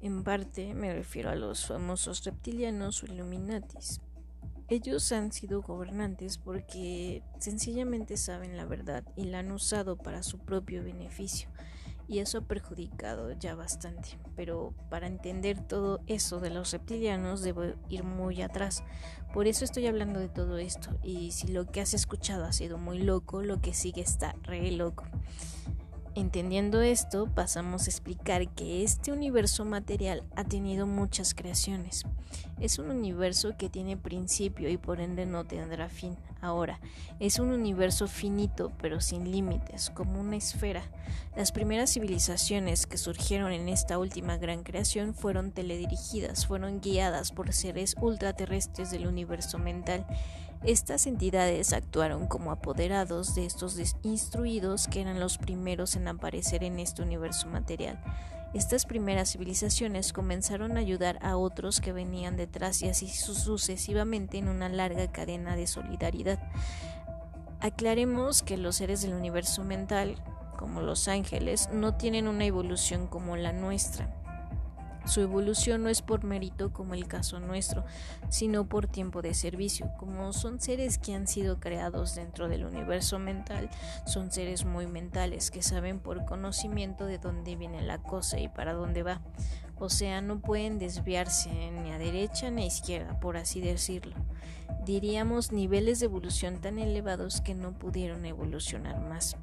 en 0.00 0.24
parte 0.24 0.74
me 0.74 0.92
refiero 0.92 1.30
a 1.30 1.36
los 1.36 1.66
famosos 1.66 2.24
reptilianos 2.24 3.02
o 3.02 3.06
Illuminatis. 3.06 4.00
Ellos 4.68 5.10
han 5.12 5.32
sido 5.32 5.62
gobernantes 5.62 6.38
porque 6.38 7.22
sencillamente 7.38 8.16
saben 8.16 8.56
la 8.56 8.66
verdad 8.66 9.04
y 9.16 9.24
la 9.24 9.38
han 9.38 9.50
usado 9.50 9.96
para 9.96 10.22
su 10.22 10.38
propio 10.38 10.84
beneficio 10.84 11.48
y 12.08 12.20
eso 12.20 12.38
ha 12.38 12.40
perjudicado 12.40 13.32
ya 13.32 13.54
bastante. 13.54 14.18
Pero 14.34 14.74
para 14.88 15.06
entender 15.06 15.60
todo 15.60 16.00
eso 16.06 16.40
de 16.40 16.50
los 16.50 16.72
reptilianos 16.72 17.42
debo 17.42 17.64
ir 17.88 18.02
muy 18.02 18.40
atrás. 18.40 18.82
Por 19.34 19.46
eso 19.46 19.64
estoy 19.64 19.86
hablando 19.86 20.18
de 20.18 20.30
todo 20.30 20.56
esto. 20.56 20.98
Y 21.02 21.32
si 21.32 21.48
lo 21.48 21.66
que 21.66 21.82
has 21.82 21.92
escuchado 21.92 22.46
ha 22.46 22.52
sido 22.52 22.78
muy 22.78 22.98
loco, 22.98 23.42
lo 23.42 23.60
que 23.60 23.74
sigue 23.74 24.00
está 24.00 24.34
re 24.42 24.70
loco. 24.72 25.04
Entendiendo 26.18 26.82
esto, 26.82 27.28
pasamos 27.32 27.86
a 27.86 27.90
explicar 27.90 28.48
que 28.48 28.82
este 28.82 29.12
universo 29.12 29.64
material 29.64 30.24
ha 30.34 30.42
tenido 30.42 30.84
muchas 30.84 31.32
creaciones. 31.32 32.02
Es 32.58 32.80
un 32.80 32.90
universo 32.90 33.56
que 33.56 33.68
tiene 33.68 33.96
principio 33.96 34.68
y 34.68 34.78
por 34.78 35.00
ende 35.00 35.26
no 35.26 35.44
tendrá 35.44 35.88
fin. 35.88 36.16
Ahora, 36.40 36.80
es 37.20 37.38
un 37.38 37.52
universo 37.52 38.08
finito 38.08 38.72
pero 38.82 39.00
sin 39.00 39.30
límites, 39.30 39.90
como 39.90 40.20
una 40.20 40.34
esfera. 40.34 40.82
Las 41.36 41.52
primeras 41.52 41.92
civilizaciones 41.92 42.88
que 42.88 42.98
surgieron 42.98 43.52
en 43.52 43.68
esta 43.68 43.96
última 43.96 44.38
gran 44.38 44.64
creación 44.64 45.14
fueron 45.14 45.52
teledirigidas, 45.52 46.48
fueron 46.48 46.80
guiadas 46.80 47.30
por 47.30 47.52
seres 47.52 47.94
ultraterrestres 48.00 48.90
del 48.90 49.06
universo 49.06 49.60
mental 49.60 50.04
estas 50.64 51.06
entidades 51.06 51.72
actuaron 51.72 52.26
como 52.26 52.50
apoderados 52.50 53.34
de 53.34 53.46
estos 53.46 53.78
instruidos 54.02 54.88
que 54.88 55.00
eran 55.00 55.20
los 55.20 55.38
primeros 55.38 55.94
en 55.96 56.08
aparecer 56.08 56.64
en 56.64 56.78
este 56.78 57.02
universo 57.02 57.46
material. 57.48 58.00
Estas 58.54 58.86
primeras 58.86 59.32
civilizaciones 59.32 60.12
comenzaron 60.12 60.76
a 60.76 60.80
ayudar 60.80 61.18
a 61.22 61.36
otros 61.36 61.80
que 61.80 61.92
venían 61.92 62.36
detrás 62.36 62.82
y 62.82 62.88
así 62.88 63.08
sucesivamente 63.08 64.38
en 64.38 64.48
una 64.48 64.68
larga 64.68 65.12
cadena 65.12 65.54
de 65.54 65.66
solidaridad. 65.66 66.40
Aclaremos 67.60 68.42
que 68.42 68.56
los 68.56 68.76
seres 68.76 69.02
del 69.02 69.14
universo 69.14 69.64
mental, 69.64 70.16
como 70.56 70.80
los 70.80 71.08
ángeles, 71.08 71.68
no 71.72 71.94
tienen 71.94 72.26
una 72.26 72.46
evolución 72.46 73.06
como 73.06 73.36
la 73.36 73.52
nuestra. 73.52 74.14
Su 75.08 75.22
evolución 75.22 75.82
no 75.82 75.88
es 75.88 76.02
por 76.02 76.22
mérito 76.22 76.70
como 76.70 76.92
el 76.92 77.08
caso 77.08 77.40
nuestro, 77.40 77.86
sino 78.28 78.68
por 78.68 78.86
tiempo 78.86 79.22
de 79.22 79.32
servicio. 79.32 79.90
Como 79.96 80.34
son 80.34 80.60
seres 80.60 80.98
que 80.98 81.14
han 81.14 81.26
sido 81.26 81.60
creados 81.60 82.14
dentro 82.14 82.46
del 82.46 82.66
universo 82.66 83.18
mental, 83.18 83.70
son 84.04 84.30
seres 84.30 84.66
muy 84.66 84.86
mentales 84.86 85.50
que 85.50 85.62
saben 85.62 85.98
por 85.98 86.26
conocimiento 86.26 87.06
de 87.06 87.16
dónde 87.16 87.56
viene 87.56 87.80
la 87.80 88.02
cosa 88.02 88.38
y 88.38 88.48
para 88.48 88.74
dónde 88.74 89.02
va. 89.02 89.22
O 89.78 89.88
sea, 89.88 90.20
no 90.20 90.40
pueden 90.40 90.78
desviarse 90.78 91.48
ni 91.70 91.90
a 91.90 91.98
derecha 91.98 92.50
ni 92.50 92.64
a 92.64 92.66
izquierda, 92.66 93.18
por 93.18 93.38
así 93.38 93.62
decirlo. 93.62 94.14
Diríamos 94.84 95.52
niveles 95.52 96.00
de 96.00 96.06
evolución 96.06 96.60
tan 96.60 96.78
elevados 96.78 97.40
que 97.40 97.54
no 97.54 97.72
pudieron 97.72 98.26
evolucionar 98.26 99.00
más 99.00 99.36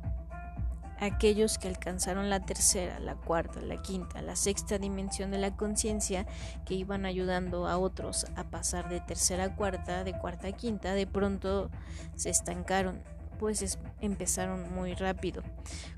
aquellos 0.99 1.57
que 1.57 1.67
alcanzaron 1.67 2.29
la 2.29 2.39
tercera, 2.39 2.99
la 2.99 3.15
cuarta, 3.15 3.61
la 3.61 3.81
quinta, 3.81 4.21
la 4.21 4.35
sexta 4.35 4.77
dimensión 4.77 5.31
de 5.31 5.37
la 5.37 5.55
conciencia, 5.55 6.25
que 6.65 6.75
iban 6.75 7.05
ayudando 7.05 7.67
a 7.67 7.77
otros 7.77 8.25
a 8.35 8.43
pasar 8.45 8.89
de 8.89 9.01
tercera 9.01 9.45
a 9.45 9.55
cuarta, 9.55 10.03
de 10.03 10.17
cuarta 10.17 10.47
a 10.47 10.51
quinta, 10.51 10.93
de 10.93 11.07
pronto 11.07 11.69
se 12.15 12.29
estancaron, 12.29 13.01
pues 13.39 13.77
empezaron 14.01 14.73
muy 14.73 14.93
rápido, 14.93 15.43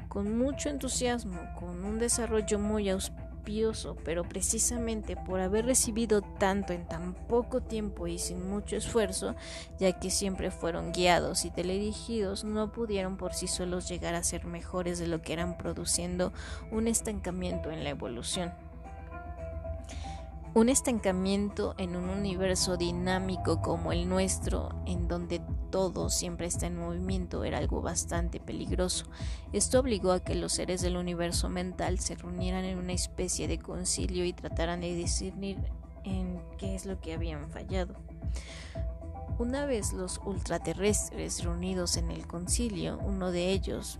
con 0.07 0.37
mucho 0.37 0.69
entusiasmo, 0.69 1.39
con 1.59 1.83
un 1.85 1.99
desarrollo 1.99 2.59
muy 2.59 2.89
auspicioso 2.89 3.26
pero 4.03 4.23
precisamente 4.23 5.15
por 5.15 5.39
haber 5.39 5.65
recibido 5.65 6.21
tanto 6.21 6.73
en 6.73 6.85
tan 6.85 7.13
poco 7.13 7.61
tiempo 7.61 8.07
y 8.07 8.19
sin 8.19 8.49
mucho 8.49 8.75
esfuerzo, 8.75 9.35
ya 9.79 9.97
que 9.99 10.09
siempre 10.09 10.51
fueron 10.51 10.91
guiados 10.91 11.45
y 11.45 11.51
teledirigidos, 11.51 12.43
no 12.43 12.71
pudieron 12.71 13.15
por 13.15 13.33
sí 13.33 13.47
solos 13.47 13.87
llegar 13.87 14.15
a 14.15 14.23
ser 14.23 14.45
mejores 14.45 14.99
de 14.99 15.07
lo 15.07 15.21
que 15.21 15.33
eran 15.33 15.57
produciendo 15.57 16.33
un 16.71 16.87
estancamiento 16.87 17.71
en 17.71 17.83
la 17.83 17.91
evolución. 17.91 18.66
Un 20.57 20.69
estancamiento 20.69 21.75
en 21.77 21.95
un 21.95 22.09
universo 22.09 22.77
dinámico 22.77 23.61
como 23.61 23.91
el 23.91 24.09
nuestro, 24.09 24.69
en 24.87 25.07
donde 25.07 25.39
todo 25.69 26.09
siempre 26.09 26.47
está 26.47 26.65
en 26.65 26.79
movimiento, 26.79 27.43
era 27.43 27.59
algo 27.59 27.83
bastante 27.83 28.39
peligroso. 28.39 29.05
Esto 29.53 29.81
obligó 29.81 30.11
a 30.13 30.19
que 30.19 30.33
los 30.33 30.53
seres 30.53 30.81
del 30.81 30.97
universo 30.97 31.47
mental 31.47 31.99
se 31.99 32.15
reunieran 32.15 32.65
en 32.65 32.79
una 32.79 32.93
especie 32.93 33.47
de 33.47 33.59
concilio 33.59 34.25
y 34.25 34.33
trataran 34.33 34.81
de 34.81 34.95
discernir 34.95 35.59
en 36.03 36.41
qué 36.57 36.73
es 36.73 36.87
lo 36.87 36.99
que 37.01 37.13
habían 37.13 37.51
fallado. 37.51 37.93
Una 39.37 39.67
vez 39.67 39.93
los 39.93 40.19
ultraterrestres 40.25 41.43
reunidos 41.43 41.97
en 41.97 42.09
el 42.09 42.25
concilio, 42.25 42.97
uno 43.05 43.31
de 43.31 43.51
ellos, 43.51 43.99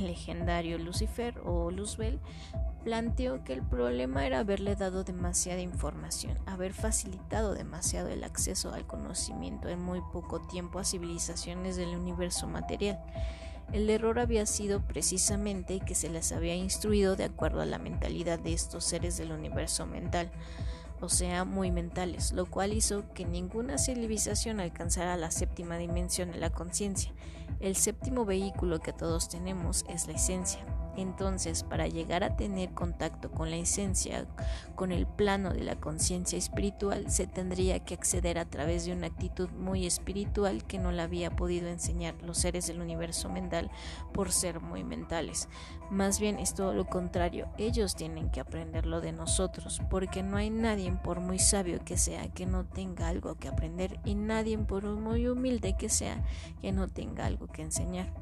el 0.00 0.08
legendario 0.08 0.78
Lucifer 0.78 1.38
o 1.44 1.70
Luzbel, 1.70 2.18
planteó 2.86 3.42
que 3.42 3.52
el 3.52 3.62
problema 3.62 4.28
era 4.28 4.38
haberle 4.38 4.76
dado 4.76 5.02
demasiada 5.02 5.60
información, 5.60 6.38
haber 6.46 6.72
facilitado 6.72 7.52
demasiado 7.52 8.10
el 8.10 8.22
acceso 8.22 8.72
al 8.72 8.86
conocimiento 8.86 9.68
en 9.68 9.82
muy 9.82 10.00
poco 10.12 10.40
tiempo 10.42 10.78
a 10.78 10.84
civilizaciones 10.84 11.74
del 11.74 11.96
universo 11.96 12.46
material. 12.46 13.02
El 13.72 13.90
error 13.90 14.20
había 14.20 14.46
sido 14.46 14.82
precisamente 14.86 15.80
que 15.80 15.96
se 15.96 16.10
les 16.10 16.30
había 16.30 16.54
instruido 16.54 17.16
de 17.16 17.24
acuerdo 17.24 17.60
a 17.60 17.66
la 17.66 17.78
mentalidad 17.78 18.38
de 18.38 18.52
estos 18.52 18.84
seres 18.84 19.16
del 19.16 19.32
universo 19.32 19.84
mental, 19.84 20.30
o 21.00 21.08
sea, 21.08 21.44
muy 21.44 21.72
mentales, 21.72 22.30
lo 22.30 22.46
cual 22.46 22.72
hizo 22.72 23.02
que 23.14 23.24
ninguna 23.24 23.78
civilización 23.78 24.60
alcanzara 24.60 25.16
la 25.16 25.32
séptima 25.32 25.76
dimensión 25.76 26.30
de 26.30 26.38
la 26.38 26.50
conciencia. 26.50 27.10
El 27.60 27.76
séptimo 27.76 28.24
vehículo 28.24 28.80
que 28.80 28.92
todos 28.92 29.28
tenemos 29.28 29.84
es 29.88 30.06
la 30.06 30.14
esencia, 30.14 30.64
entonces, 30.96 31.62
para 31.62 31.86
llegar 31.86 32.24
a 32.24 32.36
tener 32.36 32.70
contacto 32.70 33.30
con 33.30 33.50
la 33.50 33.56
esencia, 33.56 34.26
con 34.74 34.92
el 34.92 35.06
plano 35.06 35.50
de 35.50 35.62
la 35.62 35.76
conciencia 35.76 36.38
espiritual, 36.38 37.10
se 37.10 37.26
tendría 37.26 37.80
que 37.80 37.94
acceder 37.94 38.38
a 38.38 38.46
través 38.46 38.86
de 38.86 38.92
una 38.92 39.08
actitud 39.08 39.50
muy 39.50 39.86
espiritual 39.86 40.64
que 40.64 40.78
no 40.78 40.92
la 40.92 41.04
había 41.04 41.36
podido 41.36 41.68
enseñar 41.68 42.14
los 42.22 42.38
seres 42.38 42.66
del 42.66 42.80
universo 42.80 43.28
mental 43.28 43.70
por 44.12 44.32
ser 44.32 44.60
muy 44.60 44.84
mentales. 44.84 45.48
Más 45.90 46.18
bien 46.18 46.38
es 46.38 46.54
todo 46.54 46.72
lo 46.72 46.86
contrario, 46.86 47.48
ellos 47.58 47.94
tienen 47.94 48.30
que 48.30 48.40
aprenderlo 48.40 49.00
de 49.00 49.12
nosotros, 49.12 49.82
porque 49.90 50.22
no 50.22 50.38
hay 50.38 50.50
nadie, 50.50 50.90
por 50.92 51.20
muy 51.20 51.38
sabio 51.38 51.84
que 51.84 51.98
sea, 51.98 52.28
que 52.28 52.46
no 52.46 52.64
tenga 52.64 53.08
algo 53.08 53.36
que 53.36 53.48
aprender 53.48 54.00
y 54.04 54.14
nadie, 54.14 54.56
por 54.58 54.84
muy 54.84 55.28
humilde 55.28 55.76
que 55.76 55.88
sea, 55.88 56.24
que 56.62 56.72
no 56.72 56.88
tenga 56.88 57.26
algo 57.26 57.35
que 57.46 57.62
enseñar. 57.62 58.12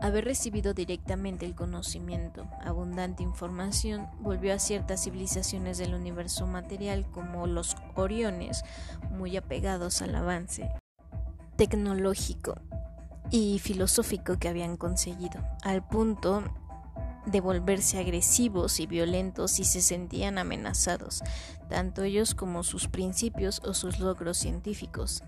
Haber 0.00 0.26
recibido 0.26 0.74
directamente 0.74 1.44
el 1.44 1.56
conocimiento, 1.56 2.46
abundante 2.64 3.22
información, 3.22 4.08
volvió 4.20 4.54
a 4.54 4.58
ciertas 4.58 5.02
civilizaciones 5.02 5.78
del 5.78 5.94
universo 5.94 6.46
material 6.46 7.10
como 7.10 7.46
los 7.46 7.76
Oriones, 7.96 8.62
muy 9.10 9.36
apegados 9.36 10.02
al 10.02 10.14
avance 10.14 10.70
tecnológico 11.58 12.54
y 13.32 13.58
filosófico 13.58 14.38
que 14.38 14.48
habían 14.48 14.76
conseguido, 14.76 15.44
al 15.64 15.86
punto 15.86 16.44
de 17.26 17.40
volverse 17.40 17.98
agresivos 17.98 18.78
y 18.78 18.86
violentos 18.86 19.50
si 19.50 19.64
se 19.64 19.82
sentían 19.82 20.38
amenazados, 20.38 21.22
tanto 21.68 22.04
ellos 22.04 22.36
como 22.36 22.62
sus 22.62 22.86
principios 22.86 23.60
o 23.64 23.74
sus 23.74 23.98
logros 23.98 24.38
científicos. 24.38 25.24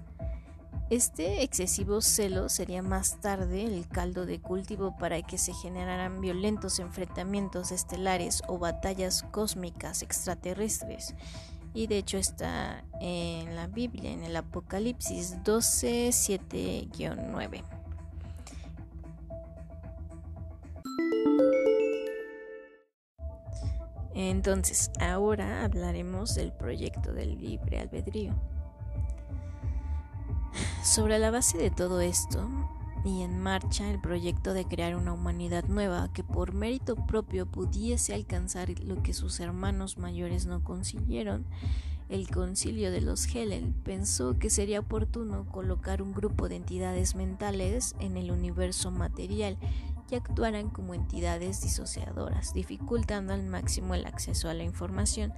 Este 0.91 1.45
excesivo 1.45 2.01
celo 2.01 2.49
sería 2.49 2.83
más 2.83 3.21
tarde 3.21 3.65
el 3.65 3.87
caldo 3.87 4.27
de 4.27 4.41
cultivo 4.41 4.97
para 4.97 5.23
que 5.23 5.39
se 5.39 5.55
generaran 5.55 6.21
violentos 6.21 6.81
enfrentamientos 6.81 7.71
estelares 7.71 8.43
o 8.49 8.59
batallas 8.59 9.23
cósmicas 9.31 10.03
extraterrestres. 10.03 11.15
Y 11.75 11.87
de 11.87 11.99
hecho 11.99 12.19
está 12.19 12.83
en 13.01 13.55
la 13.55 13.69
Biblia, 13.69 14.11
en 14.11 14.25
el 14.25 14.35
Apocalipsis 14.35 15.37
12, 15.45 16.09
7-9. 16.09 17.63
Entonces, 24.17 24.91
ahora 24.99 25.63
hablaremos 25.65 26.35
del 26.35 26.53
proyecto 26.53 27.13
del 27.13 27.39
libre 27.39 27.79
albedrío. 27.79 28.35
Sobre 30.83 31.19
la 31.19 31.31
base 31.31 31.59
de 31.59 31.71
todo 31.71 32.01
esto, 32.01 32.49
y 33.05 33.21
en 33.23 33.39
marcha 33.39 33.91
el 33.91 34.01
proyecto 34.01 34.55
de 34.55 34.65
crear 34.65 34.97
una 34.97 35.13
humanidad 35.13 35.65
nueva 35.65 36.11
que 36.13 36.25
por 36.25 36.55
mérito 36.55 36.97
propio 36.97 37.45
pudiese 37.45 38.15
alcanzar 38.15 38.71
lo 38.81 39.03
que 39.03 39.13
sus 39.13 39.41
hermanos 39.41 39.99
mayores 39.99 40.47
no 40.47 40.65
consiguieron, 40.65 41.45
el 42.09 42.29
concilio 42.29 42.91
de 42.91 43.03
los 43.03 43.27
Helen 43.33 43.75
pensó 43.85 44.39
que 44.39 44.49
sería 44.49 44.81
oportuno 44.81 45.47
colocar 45.47 46.01
un 46.01 46.13
grupo 46.13 46.49
de 46.49 46.57
entidades 46.57 47.15
mentales 47.15 47.95
en 48.01 48.17
el 48.17 48.31
universo 48.31 48.91
material 48.91 49.59
y 50.11 50.15
actuaran 50.15 50.71
como 50.71 50.95
entidades 50.95 51.61
disociadoras, 51.61 52.53
dificultando 52.55 53.35
al 53.35 53.45
máximo 53.45 53.95
el 53.95 54.07
acceso 54.07 54.49
a 54.49 54.55
la 54.55 54.65
información 54.65 55.33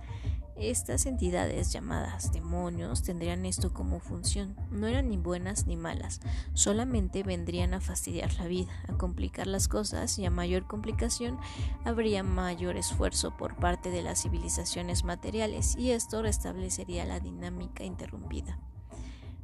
estas 0.56 1.06
entidades 1.06 1.72
llamadas 1.72 2.32
demonios 2.32 3.02
tendrían 3.02 3.46
esto 3.46 3.72
como 3.72 4.00
función. 4.00 4.56
No 4.70 4.86
eran 4.86 5.08
ni 5.08 5.16
buenas 5.16 5.66
ni 5.66 5.76
malas, 5.76 6.20
solamente 6.54 7.22
vendrían 7.22 7.74
a 7.74 7.80
fastidiar 7.80 8.34
la 8.34 8.46
vida, 8.46 8.72
a 8.88 8.92
complicar 8.94 9.46
las 9.46 9.68
cosas 9.68 10.18
y 10.18 10.26
a 10.26 10.30
mayor 10.30 10.66
complicación 10.66 11.38
habría 11.84 12.22
mayor 12.22 12.76
esfuerzo 12.76 13.36
por 13.36 13.56
parte 13.56 13.90
de 13.90 14.02
las 14.02 14.22
civilizaciones 14.22 15.04
materiales 15.04 15.76
y 15.76 15.90
esto 15.90 16.22
restablecería 16.22 17.04
la 17.04 17.20
dinámica 17.20 17.84
interrumpida. 17.84 18.58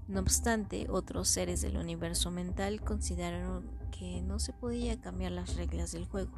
No 0.09 0.21
obstante, 0.21 0.87
otros 0.89 1.29
seres 1.29 1.61
del 1.61 1.77
universo 1.77 2.31
mental 2.31 2.81
consideraron 2.81 3.69
que 3.91 4.23
no 4.23 4.39
se 4.39 4.53
podía 4.53 4.99
cambiar 5.01 5.33
las 5.33 5.57
reglas 5.57 5.93
del 5.93 6.07
juego 6.07 6.33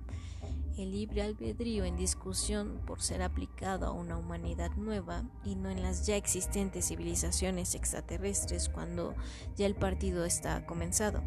el 0.76 0.92
libre 0.92 1.22
albedrío 1.22 1.84
en 1.84 1.96
discusión 1.96 2.80
por 2.86 3.02
ser 3.02 3.22
aplicado 3.22 3.86
a 3.86 3.92
una 3.92 4.16
humanidad 4.16 4.70
nueva 4.76 5.24
y 5.44 5.54
no 5.54 5.70
en 5.70 5.82
las 5.82 6.06
ya 6.06 6.16
existentes 6.16 6.88
civilizaciones 6.88 7.74
extraterrestres 7.74 8.68
cuando 8.68 9.14
ya 9.56 9.66
el 9.66 9.74
partido 9.74 10.24
está 10.24 10.66
comenzado. 10.66 11.22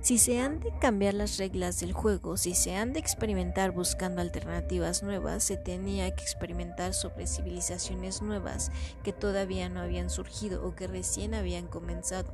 Si 0.00 0.18
se 0.18 0.40
han 0.40 0.60
de 0.60 0.72
cambiar 0.78 1.14
las 1.14 1.38
reglas 1.38 1.80
del 1.80 1.92
juego, 1.92 2.36
si 2.36 2.54
se 2.54 2.76
han 2.76 2.92
de 2.92 3.00
experimentar 3.00 3.72
buscando 3.72 4.20
alternativas 4.20 5.02
nuevas, 5.02 5.44
se 5.44 5.56
tenía 5.56 6.14
que 6.14 6.22
experimentar 6.22 6.94
sobre 6.94 7.26
civilizaciones 7.26 8.22
nuevas 8.22 8.70
que 9.02 9.12
todavía 9.12 9.68
no 9.68 9.80
habían 9.80 10.10
surgido 10.10 10.66
o 10.66 10.74
que 10.74 10.86
recién 10.86 11.34
habían 11.34 11.66
comenzado. 11.66 12.32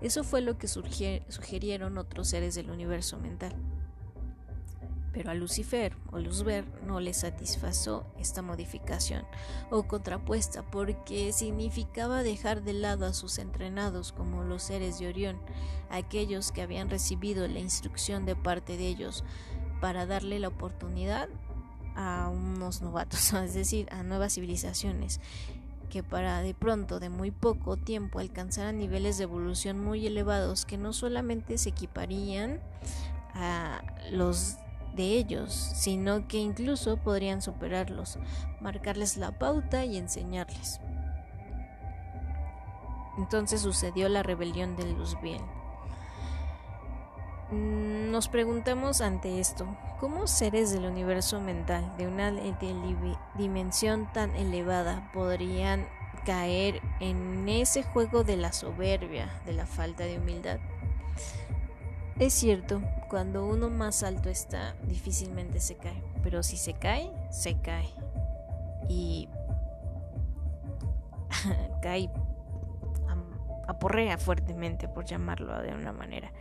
Eso 0.00 0.24
fue 0.24 0.40
lo 0.40 0.58
que 0.58 0.68
sugirieron 0.68 1.98
otros 1.98 2.28
seres 2.28 2.54
del 2.54 2.70
universo 2.70 3.18
mental. 3.18 3.54
Pero 5.16 5.30
a 5.30 5.34
Lucifer 5.34 5.96
o 6.12 6.18
Luzber 6.18 6.66
no 6.86 7.00
le 7.00 7.14
satisfazó 7.14 8.04
esta 8.18 8.42
modificación 8.42 9.24
o 9.70 9.84
contrapuesta 9.84 10.62
porque 10.62 11.32
significaba 11.32 12.22
dejar 12.22 12.62
de 12.62 12.74
lado 12.74 13.06
a 13.06 13.14
sus 13.14 13.38
entrenados 13.38 14.12
como 14.12 14.44
los 14.44 14.64
seres 14.64 14.98
de 14.98 15.08
Orión, 15.08 15.38
aquellos 15.88 16.52
que 16.52 16.60
habían 16.60 16.90
recibido 16.90 17.48
la 17.48 17.60
instrucción 17.60 18.26
de 18.26 18.36
parte 18.36 18.76
de 18.76 18.88
ellos 18.88 19.24
para 19.80 20.04
darle 20.04 20.38
la 20.38 20.48
oportunidad 20.48 21.30
a 21.94 22.28
unos 22.28 22.82
novatos, 22.82 23.32
es 23.42 23.54
decir, 23.54 23.88
a 23.92 24.02
nuevas 24.02 24.34
civilizaciones 24.34 25.18
que 25.88 26.02
para 26.02 26.42
de 26.42 26.52
pronto, 26.52 27.00
de 27.00 27.08
muy 27.08 27.30
poco 27.30 27.78
tiempo, 27.78 28.18
alcanzaran 28.18 28.76
niveles 28.76 29.16
de 29.16 29.24
evolución 29.24 29.82
muy 29.82 30.06
elevados 30.06 30.66
que 30.66 30.76
no 30.76 30.92
solamente 30.92 31.56
se 31.56 31.70
equiparían 31.70 32.60
a 33.32 33.80
los 34.10 34.58
de 34.96 35.04
ellos, 35.04 35.52
sino 35.52 36.26
que 36.26 36.38
incluso 36.38 36.96
podrían 36.96 37.42
superarlos, 37.42 38.18
marcarles 38.60 39.16
la 39.16 39.38
pauta 39.38 39.84
y 39.84 39.96
enseñarles. 39.96 40.80
Entonces 43.18 43.60
sucedió 43.60 44.08
la 44.08 44.22
rebelión 44.22 44.76
de 44.76 44.90
Luzbiel. 44.92 45.42
Mm, 47.50 48.10
nos 48.10 48.28
preguntamos 48.28 49.00
ante 49.00 49.38
esto, 49.38 49.66
¿cómo 50.00 50.26
seres 50.26 50.72
del 50.72 50.84
universo 50.84 51.40
mental 51.40 51.96
de 51.96 52.08
una 52.08 52.32
dimensión 53.36 54.12
tan 54.12 54.34
elevada 54.34 55.10
podrían 55.12 55.86
caer 56.24 56.82
en 56.98 57.48
ese 57.48 57.84
juego 57.84 58.24
de 58.24 58.36
la 58.36 58.52
soberbia, 58.52 59.30
de 59.46 59.52
la 59.52 59.64
falta 59.64 60.04
de 60.04 60.18
humildad? 60.18 60.58
Es 62.18 62.32
cierto, 62.32 62.80
cuando 63.10 63.44
uno 63.44 63.68
más 63.68 64.02
alto 64.02 64.30
está, 64.30 64.74
difícilmente 64.84 65.60
se 65.60 65.76
cae, 65.76 66.02
pero 66.22 66.42
si 66.42 66.56
se 66.56 66.72
cae, 66.72 67.12
se 67.30 67.60
cae. 67.60 67.90
Y 68.88 69.28
cae, 71.82 72.10
aporrea 73.68 74.16
fuertemente, 74.16 74.88
por 74.88 75.04
llamarlo 75.04 75.60
de 75.60 75.74
una 75.74 75.92
manera. 75.92 76.32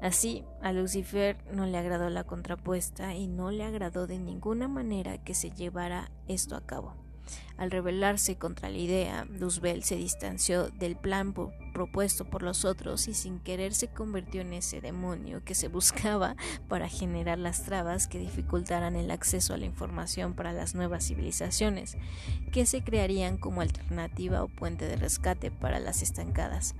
Así, 0.00 0.44
a 0.62 0.72
Lucifer 0.72 1.38
no 1.50 1.66
le 1.66 1.76
agradó 1.78 2.08
la 2.08 2.22
contrapuesta 2.22 3.14
y 3.14 3.26
no 3.26 3.50
le 3.50 3.64
agradó 3.64 4.06
de 4.06 4.20
ninguna 4.20 4.68
manera 4.68 5.18
que 5.18 5.34
se 5.34 5.50
llevara 5.50 6.12
esto 6.28 6.54
a 6.54 6.60
cabo. 6.60 7.03
Al 7.56 7.70
rebelarse 7.70 8.36
contra 8.36 8.68
la 8.68 8.78
idea, 8.78 9.26
Luzbel 9.30 9.84
se 9.84 9.94
distanció 9.94 10.70
del 10.70 10.96
plan 10.96 11.34
propuesto 11.72 12.24
por 12.24 12.42
los 12.42 12.64
otros 12.64 13.06
y 13.06 13.14
sin 13.14 13.38
querer 13.38 13.74
se 13.74 13.88
convirtió 13.88 14.40
en 14.40 14.52
ese 14.52 14.80
demonio 14.80 15.44
que 15.44 15.54
se 15.54 15.68
buscaba 15.68 16.36
para 16.68 16.88
generar 16.88 17.38
las 17.38 17.62
trabas 17.62 18.08
que 18.08 18.18
dificultaran 18.18 18.96
el 18.96 19.10
acceso 19.10 19.54
a 19.54 19.56
la 19.56 19.66
información 19.66 20.34
para 20.34 20.52
las 20.52 20.74
nuevas 20.74 21.06
civilizaciones, 21.06 21.96
que 22.52 22.66
se 22.66 22.82
crearían 22.82 23.38
como 23.38 23.60
alternativa 23.60 24.42
o 24.42 24.48
puente 24.48 24.86
de 24.86 24.96
rescate 24.96 25.52
para 25.52 25.78
las 25.78 26.02
estancadas. 26.02 26.74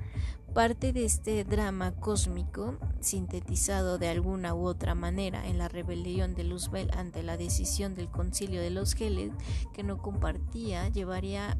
Parte 0.55 0.93
de 0.93 1.05
este 1.05 1.43
drama 1.43 1.97
cósmico, 1.97 2.79
sintetizado 3.01 3.99
de 3.99 4.07
alguna 4.07 4.55
u 4.55 4.67
otra 4.67 4.95
manera 4.95 5.49
en 5.49 5.59
la 5.59 5.67
rebelión 5.67 6.37
de 6.37 6.45
Luzbel 6.45 6.93
ante 6.97 7.25
la 7.25 7.37
decisión 7.37 7.97
del 7.97 8.09
concilio 8.09 8.61
de 8.61 8.71
los 8.71 8.95
Geled, 8.95 9.33
que 9.73 9.83
no 9.83 9.99
compartía, 9.99 10.88
llevaría 10.90 11.59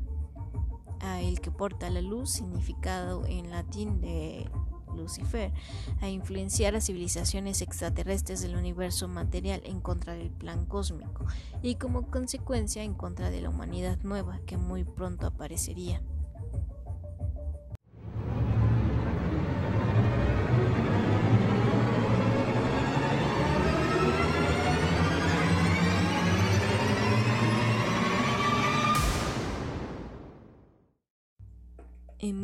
a 1.01 1.21
el 1.21 1.41
que 1.41 1.51
porta 1.51 1.91
la 1.91 2.03
luz, 2.03 2.31
significado 2.31 3.27
en 3.27 3.51
latín 3.51 4.01
de 4.01 4.49
Lucifer, 4.95 5.53
a 6.01 6.09
influenciar 6.09 6.77
a 6.77 6.81
civilizaciones 6.81 7.63
extraterrestres 7.63 8.43
del 8.43 8.55
universo 8.55 9.09
material 9.09 9.61
en 9.65 9.81
contra 9.81 10.15
del 10.15 10.31
plan 10.31 10.67
cósmico 10.67 11.27
y 11.63 11.75
como 11.75 12.13
consecuencia 12.13 12.85
en 12.85 12.95
contra 12.95 13.31
de 13.31 13.41
la 13.41 13.51
humanidad 13.51 13.99
nueva 14.05 14.39
que 14.47 14.57
muy 14.57 14.85
pronto 14.85 15.27
aparecería. 15.27 16.01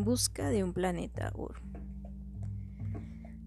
En 0.00 0.04
busca 0.06 0.48
de 0.48 0.64
un 0.64 0.72
planeta 0.72 1.30
Ur. 1.34 1.60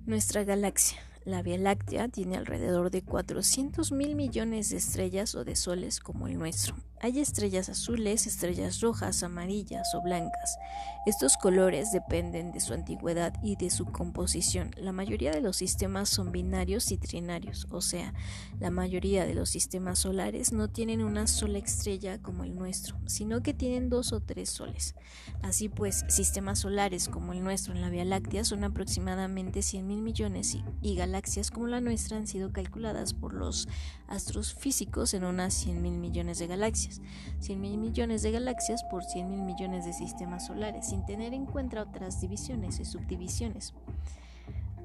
Nuestra 0.05 0.43
galaxia, 0.43 0.99
la 1.25 1.41
Vía 1.41 1.57
Láctea, 1.57 2.09
tiene 2.09 2.37
alrededor 2.37 2.91
de 2.91 3.01
400 3.01 3.91
mil 3.91 4.15
millones 4.15 4.69
de 4.69 4.77
estrellas 4.77 5.33
o 5.33 5.43
de 5.43 5.55
soles 5.55 5.99
como 5.99 6.27
el 6.27 6.37
nuestro. 6.37 6.75
Hay 7.03 7.19
estrellas 7.19 7.67
azules, 7.67 8.27
estrellas 8.27 8.79
rojas, 8.79 9.23
amarillas 9.23 9.93
o 9.93 10.01
blancas. 10.01 10.57
Estos 11.05 11.35
colores 11.35 11.91
dependen 11.91 12.53
de 12.53 12.61
su 12.61 12.73
antigüedad 12.73 13.33
y 13.43 13.57
de 13.57 13.69
su 13.71 13.83
composición. 13.83 14.71
La 14.77 14.93
mayoría 14.93 15.31
de 15.33 15.41
los 15.41 15.57
sistemas 15.57 16.07
son 16.07 16.31
binarios 16.31 16.93
y 16.93 16.97
trinarios, 16.97 17.67
o 17.71 17.81
sea, 17.81 18.13
la 18.61 18.71
mayoría 18.71 19.25
de 19.25 19.33
los 19.33 19.49
sistemas 19.49 19.99
solares 19.99 20.53
no 20.53 20.69
tienen 20.69 21.03
una 21.03 21.27
sola 21.27 21.57
estrella 21.57 22.21
como 22.21 22.45
el 22.45 22.55
nuestro, 22.55 22.97
sino 23.05 23.43
que 23.43 23.53
tienen 23.53 23.89
dos 23.89 24.13
o 24.13 24.21
tres 24.21 24.49
soles. 24.49 24.95
Así 25.41 25.67
pues, 25.67 26.05
sistemas 26.07 26.59
solares 26.59 27.09
como 27.09 27.33
el 27.33 27.43
nuestro 27.43 27.73
en 27.73 27.81
la 27.81 27.89
Vía 27.89 28.05
Láctea 28.05 28.45
son 28.45 28.63
aproximadamente 28.63 29.61
100 29.61 29.85
mil 29.85 30.01
millones 30.01 30.57
y, 30.81 30.95
galaxias 30.95 31.51
como 31.51 31.67
la 31.67 31.81
nuestra 31.81 32.15
han 32.15 32.27
sido 32.27 32.53
calculadas 32.53 33.13
por 33.13 33.33
los 33.33 33.67
astros 34.07 34.53
físicos 34.53 35.13
en 35.13 35.25
unas 35.25 35.53
100 35.53 35.81
mil 35.81 35.97
millones 35.97 36.39
de 36.39 36.47
galaxias. 36.47 36.92
100 37.39 37.61
mil 37.61 37.77
millones 37.77 38.21
de 38.21 38.31
galaxias 38.31 38.83
por 38.83 39.03
100 39.03 39.29
mil 39.29 39.41
millones 39.41 39.85
de 39.85 39.93
sistemas 39.93 40.47
solares, 40.47 40.89
sin 40.89 41.05
tener 41.05 41.33
en 41.33 41.45
cuenta 41.45 41.81
otras 41.81 42.19
divisiones 42.21 42.79
y 42.79 42.85
subdivisiones. 42.85 43.73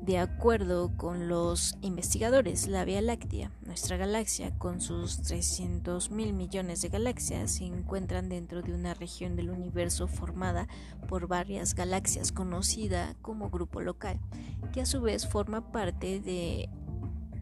De 0.09 0.19
acuerdo 0.19 0.97
con 0.97 1.29
los 1.29 1.77
investigadores, 1.83 2.69
la 2.69 2.85
Vía 2.85 3.03
Láctea, 3.03 3.51
nuestra 3.67 3.97
galaxia, 3.97 4.57
con 4.57 4.81
sus 4.81 5.21
300 5.23 6.11
mil 6.11 6.33
millones 6.33 6.81
de 6.81 6.89
galaxias, 6.89 7.51
se 7.51 7.65
encuentran 7.65 8.29
dentro 8.29 8.63
de 8.63 8.73
una 8.73 8.95
región 8.95 9.37
del 9.37 9.51
universo 9.51 10.07
formada 10.07 10.69
por 11.09 11.27
varias 11.27 11.75
galaxias 11.75 12.33
conocida 12.33 13.17
como 13.21 13.51
grupo 13.51 13.81
local, 13.81 14.19
que 14.73 14.81
a 14.81 14.87
su 14.87 15.03
vez 15.03 15.29
forma 15.29 15.73
parte 15.73 16.21
de 16.21 16.71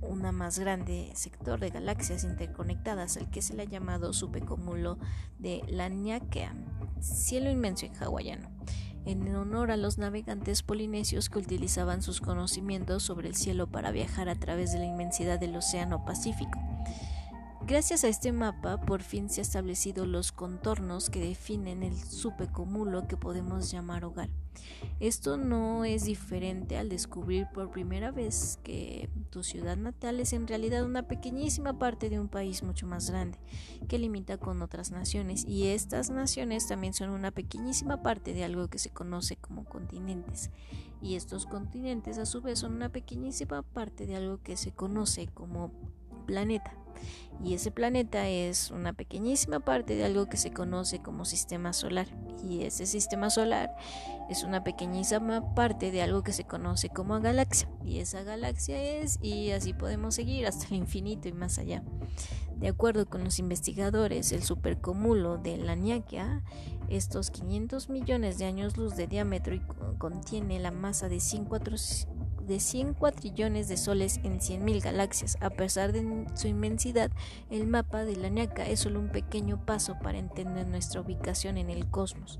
una 0.08 0.32
más 0.32 0.58
grande 0.58 1.10
sector 1.14 1.60
de 1.60 1.70
galaxias 1.70 2.24
interconectadas 2.24 3.16
al 3.16 3.30
que 3.30 3.42
se 3.42 3.54
le 3.54 3.62
ha 3.62 3.66
llamado 3.66 4.12
subecúmulo 4.12 4.98
de 5.38 5.62
Laniakea, 5.68 6.54
cielo 7.00 7.50
inmenso 7.50 7.86
en 7.86 7.96
hawaiano, 7.96 8.48
en 9.04 9.34
honor 9.34 9.70
a 9.70 9.76
los 9.76 9.98
navegantes 9.98 10.62
polinesios 10.62 11.30
que 11.30 11.38
utilizaban 11.38 12.02
sus 12.02 12.20
conocimientos 12.20 13.02
sobre 13.02 13.28
el 13.28 13.34
cielo 13.34 13.68
para 13.68 13.90
viajar 13.90 14.28
a 14.28 14.34
través 14.34 14.72
de 14.72 14.80
la 14.80 14.86
inmensidad 14.86 15.38
del 15.38 15.56
Océano 15.56 16.04
Pacífico. 16.04 16.58
Gracias 17.66 18.04
a 18.04 18.08
este 18.08 18.30
mapa, 18.30 18.80
por 18.80 19.02
fin 19.02 19.28
se 19.28 19.40
han 19.40 19.42
establecido 19.42 20.06
los 20.06 20.30
contornos 20.30 21.10
que 21.10 21.18
definen 21.18 21.82
el 21.82 21.96
supecúmulo 21.96 23.08
que 23.08 23.16
podemos 23.16 23.72
llamar 23.72 24.04
hogar. 24.04 24.30
Esto 25.00 25.36
no 25.36 25.84
es 25.84 26.04
diferente 26.04 26.78
al 26.78 26.88
descubrir 26.88 27.48
por 27.52 27.72
primera 27.72 28.12
vez 28.12 28.60
que 28.62 29.10
tu 29.30 29.42
ciudad 29.42 29.76
natal 29.76 30.20
es 30.20 30.32
en 30.32 30.46
realidad 30.46 30.84
una 30.84 31.08
pequeñísima 31.08 31.76
parte 31.76 32.08
de 32.08 32.20
un 32.20 32.28
país 32.28 32.62
mucho 32.62 32.86
más 32.86 33.10
grande, 33.10 33.36
que 33.88 33.98
limita 33.98 34.38
con 34.38 34.62
otras 34.62 34.92
naciones, 34.92 35.44
y 35.44 35.66
estas 35.66 36.08
naciones 36.08 36.68
también 36.68 36.94
son 36.94 37.10
una 37.10 37.32
pequeñísima 37.32 38.00
parte 38.00 38.32
de 38.32 38.44
algo 38.44 38.68
que 38.68 38.78
se 38.78 38.90
conoce 38.90 39.34
como 39.34 39.64
continentes, 39.64 40.50
y 41.02 41.16
estos 41.16 41.46
continentes 41.46 42.18
a 42.18 42.26
su 42.26 42.42
vez 42.42 42.60
son 42.60 42.74
una 42.74 42.90
pequeñísima 42.90 43.62
parte 43.62 44.06
de 44.06 44.14
algo 44.14 44.40
que 44.40 44.56
se 44.56 44.70
conoce 44.70 45.26
como 45.26 45.72
planeta 46.26 46.85
y 47.44 47.54
ese 47.54 47.70
planeta 47.70 48.28
es 48.28 48.70
una 48.70 48.92
pequeñísima 48.92 49.60
parte 49.60 49.94
de 49.94 50.04
algo 50.04 50.26
que 50.26 50.36
se 50.36 50.52
conoce 50.52 51.00
como 51.00 51.24
sistema 51.24 51.72
solar 51.72 52.06
y 52.42 52.62
ese 52.62 52.86
sistema 52.86 53.30
solar 53.30 53.74
es 54.30 54.42
una 54.42 54.64
pequeñísima 54.64 55.54
parte 55.54 55.90
de 55.90 56.02
algo 56.02 56.22
que 56.22 56.32
se 56.32 56.44
conoce 56.44 56.88
como 56.88 57.20
galaxia 57.20 57.68
y 57.84 57.98
esa 57.98 58.22
galaxia 58.22 58.82
es 58.82 59.18
y 59.22 59.50
así 59.50 59.72
podemos 59.72 60.14
seguir 60.14 60.46
hasta 60.46 60.66
el 60.68 60.74
infinito 60.74 61.28
y 61.28 61.32
más 61.32 61.58
allá. 61.58 61.82
De 62.56 62.68
acuerdo 62.68 63.04
con 63.06 63.22
los 63.22 63.38
investigadores, 63.38 64.32
el 64.32 64.42
supercúmulo 64.42 65.36
de 65.36 65.58
la 65.58 65.74
Niaquia, 65.74 66.42
estos 66.88 67.30
500 67.30 67.90
millones 67.90 68.38
de 68.38 68.46
años 68.46 68.78
luz 68.78 68.96
de 68.96 69.06
diámetro 69.06 69.54
y 69.54 69.60
contiene 69.98 70.58
la 70.58 70.70
masa 70.70 71.10
de 71.10 71.20
104 71.20 71.76
de 72.46 72.60
100 72.60 72.94
cuatrillones 72.94 73.68
de 73.68 73.76
soles 73.76 74.20
en 74.22 74.40
100.000 74.40 74.82
galaxias. 74.82 75.36
A 75.40 75.50
pesar 75.50 75.92
de 75.92 76.26
su 76.34 76.48
inmensidad, 76.48 77.10
el 77.50 77.66
mapa 77.66 78.04
de 78.04 78.16
la 78.16 78.30
NACA 78.30 78.66
es 78.66 78.80
solo 78.80 79.00
un 79.00 79.08
pequeño 79.08 79.64
paso 79.64 79.98
para 80.02 80.18
entender 80.18 80.66
nuestra 80.66 81.00
ubicación 81.00 81.58
en 81.58 81.70
el 81.70 81.88
cosmos. 81.90 82.38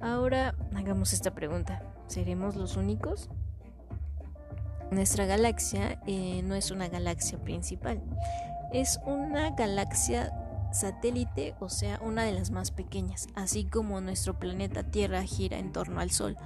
Ahora 0.00 0.54
hagamos 0.74 1.12
esta 1.12 1.32
pregunta. 1.32 1.82
¿Seremos 2.06 2.56
los 2.56 2.76
únicos? 2.76 3.28
Nuestra 4.90 5.26
galaxia 5.26 6.00
eh, 6.06 6.42
no 6.44 6.54
es 6.54 6.70
una 6.70 6.88
galaxia 6.88 7.38
principal, 7.38 8.00
es 8.72 9.00
una 9.04 9.50
galaxia 9.50 10.32
satélite, 10.76 11.54
o 11.60 11.68
sea, 11.68 11.98
una 12.02 12.24
de 12.24 12.32
las 12.32 12.50
más 12.50 12.70
pequeñas, 12.70 13.28
así 13.34 13.64
como 13.64 14.00
nuestro 14.00 14.38
planeta 14.38 14.84
Tierra 14.84 15.22
gira 15.24 15.58
en 15.58 15.72
torno 15.72 16.00
al 16.00 16.10
Sol. 16.10 16.36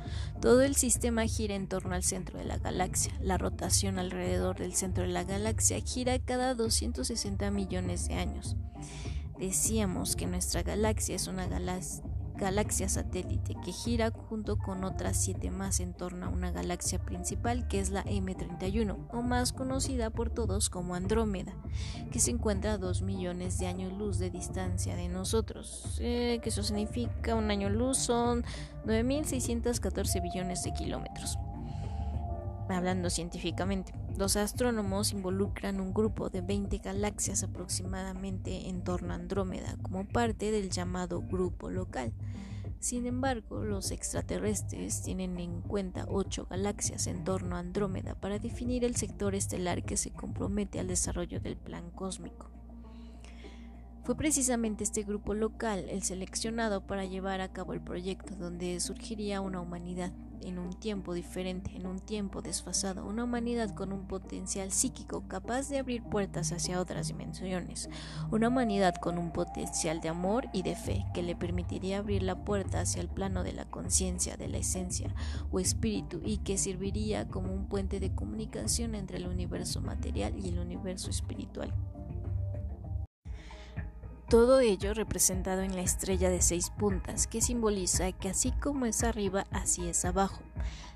Todo 0.41 0.63
el 0.63 0.77
sistema 0.77 1.27
gira 1.27 1.55
en 1.55 1.69
torno 1.69 1.95
al 1.95 2.03
centro 2.03 2.39
de 2.39 2.45
la 2.45 2.59
galaxia. 2.59 3.13
La 3.21 3.39
rotación 3.39 3.99
alrededor 3.99 4.59
del 4.59 4.75
centro 4.75 5.05
de 5.05 5.11
la 5.11 5.25
galaxia 5.25 5.81
gira 5.81 6.19
cada 6.19 6.55
260 6.55 7.51
millones 7.51 8.09
de 8.09 8.15
años. 8.15 8.57
Decíamos 9.39 10.17
que 10.17 10.27
nuestra 10.27 10.63
galaxia 10.63 11.17
es 11.17 11.27
una 11.27 11.47
galaxia 11.47 12.10
galaxia 12.41 12.89
satélite 12.89 13.55
que 13.63 13.71
gira 13.71 14.11
junto 14.11 14.57
con 14.57 14.83
otras 14.83 15.23
siete 15.23 15.51
más 15.51 15.79
en 15.79 15.93
torno 15.93 16.27
a 16.27 16.29
una 16.31 16.51
galaxia 16.51 16.99
principal 16.99 17.69
que 17.69 17.79
es 17.79 17.91
la 17.91 18.03
M31 18.05 18.97
o 19.13 19.23
más 19.23 19.53
conocida 19.53 20.09
por 20.09 20.31
todos 20.31 20.71
como 20.71 20.95
Andrómeda, 20.95 21.53
que 22.11 22.19
se 22.19 22.31
encuentra 22.31 22.73
a 22.73 22.79
2 22.79 23.03
millones 23.03 23.59
de 23.59 23.67
años 23.67 23.93
luz 23.93 24.19
de 24.19 24.31
distancia 24.31 24.97
de 24.97 25.09
nosotros, 25.09 25.99
eh, 26.01 26.41
que 26.43 26.49
eso 26.49 26.63
significa 26.63 27.35
un 27.35 27.51
año 27.51 27.69
luz 27.69 27.99
son 27.99 28.43
9.614 28.87 30.23
billones 30.23 30.65
de 30.65 30.73
kilómetros. 30.73 31.39
Hablando 32.73 33.11
científicamente, 33.11 33.93
los 34.17 34.37
astrónomos 34.37 35.13
involucran 35.13 35.81
un 35.81 35.93
grupo 35.93 36.31
de 36.31 36.41
20 36.41 36.79
galaxias 36.79 37.43
aproximadamente 37.43 38.69
en 38.69 38.85
torno 38.85 39.13
a 39.13 39.17
Andrómeda 39.17 39.77
como 39.83 40.07
parte 40.07 40.51
del 40.51 40.71
llamado 40.71 41.21
grupo 41.21 41.69
local. 41.69 42.13
Sin 42.79 43.07
embargo, 43.07 43.65
los 43.65 43.91
extraterrestres 43.91 45.03
tienen 45.03 45.39
en 45.39 45.61
cuenta 45.63 46.07
ocho 46.09 46.47
galaxias 46.49 47.07
en 47.09 47.25
torno 47.25 47.57
a 47.57 47.59
Andrómeda 47.59 48.15
para 48.15 48.39
definir 48.39 48.85
el 48.85 48.97
sector 48.97 49.35
estelar 49.35 49.85
que 49.85 49.97
se 49.97 50.13
compromete 50.13 50.81
al 50.81 50.87
desarrollo 50.87 51.41
del 51.41 51.57
plan 51.57 51.91
cósmico. 51.91 52.51
Fue 54.11 54.17
precisamente 54.17 54.83
este 54.83 55.05
grupo 55.05 55.35
local 55.35 55.89
el 55.89 56.03
seleccionado 56.03 56.85
para 56.85 57.05
llevar 57.05 57.41
a 57.41 57.53
cabo 57.53 57.75
el 57.75 57.81
proyecto 57.81 58.35
donde 58.35 58.81
surgiría 58.81 59.41
una 59.41 59.61
humanidad 59.61 60.11
en 60.41 60.59
un 60.59 60.73
tiempo 60.73 61.15
diferente, 61.15 61.77
en 61.77 61.87
un 61.87 62.01
tiempo 62.01 62.43
desfasado, 62.43 63.07
una 63.07 63.23
humanidad 63.23 63.73
con 63.73 63.93
un 63.93 64.09
potencial 64.09 64.73
psíquico 64.73 65.29
capaz 65.29 65.69
de 65.69 65.79
abrir 65.79 66.03
puertas 66.03 66.51
hacia 66.51 66.81
otras 66.81 67.07
dimensiones, 67.07 67.89
una 68.33 68.49
humanidad 68.49 68.97
con 68.97 69.17
un 69.17 69.31
potencial 69.31 70.01
de 70.01 70.09
amor 70.09 70.49
y 70.53 70.63
de 70.63 70.75
fe 70.75 71.07
que 71.15 71.23
le 71.23 71.37
permitiría 71.37 71.99
abrir 71.99 72.25
la 72.25 72.45
puerta 72.45 72.81
hacia 72.81 73.03
el 73.03 73.09
plano 73.09 73.45
de 73.45 73.53
la 73.53 73.67
conciencia, 73.67 74.37
de 74.37 74.49
la 74.49 74.59
esencia 74.59 75.15
o 75.53 75.61
espíritu 75.61 76.21
y 76.25 76.39
que 76.39 76.59
serviría 76.59 77.29
como 77.29 77.55
un 77.55 77.69
puente 77.69 78.01
de 78.01 78.13
comunicación 78.13 78.97
entre 78.97 79.19
el 79.19 79.29
universo 79.29 79.81
material 79.81 80.35
y 80.37 80.49
el 80.49 80.59
universo 80.59 81.11
espiritual. 81.11 81.73
Todo 84.31 84.61
ello 84.61 84.95
representado 84.95 85.63
en 85.63 85.75
la 85.75 85.83
estrella 85.83 86.31
de 86.31 86.41
seis 86.41 86.71
puntas, 86.71 87.27
que 87.27 87.41
simboliza 87.41 88.13
que 88.13 88.29
así 88.29 88.53
como 88.53 88.87
es 88.87 89.03
arriba, 89.03 89.45
así 89.51 89.89
es 89.89 90.05
abajo 90.05 90.41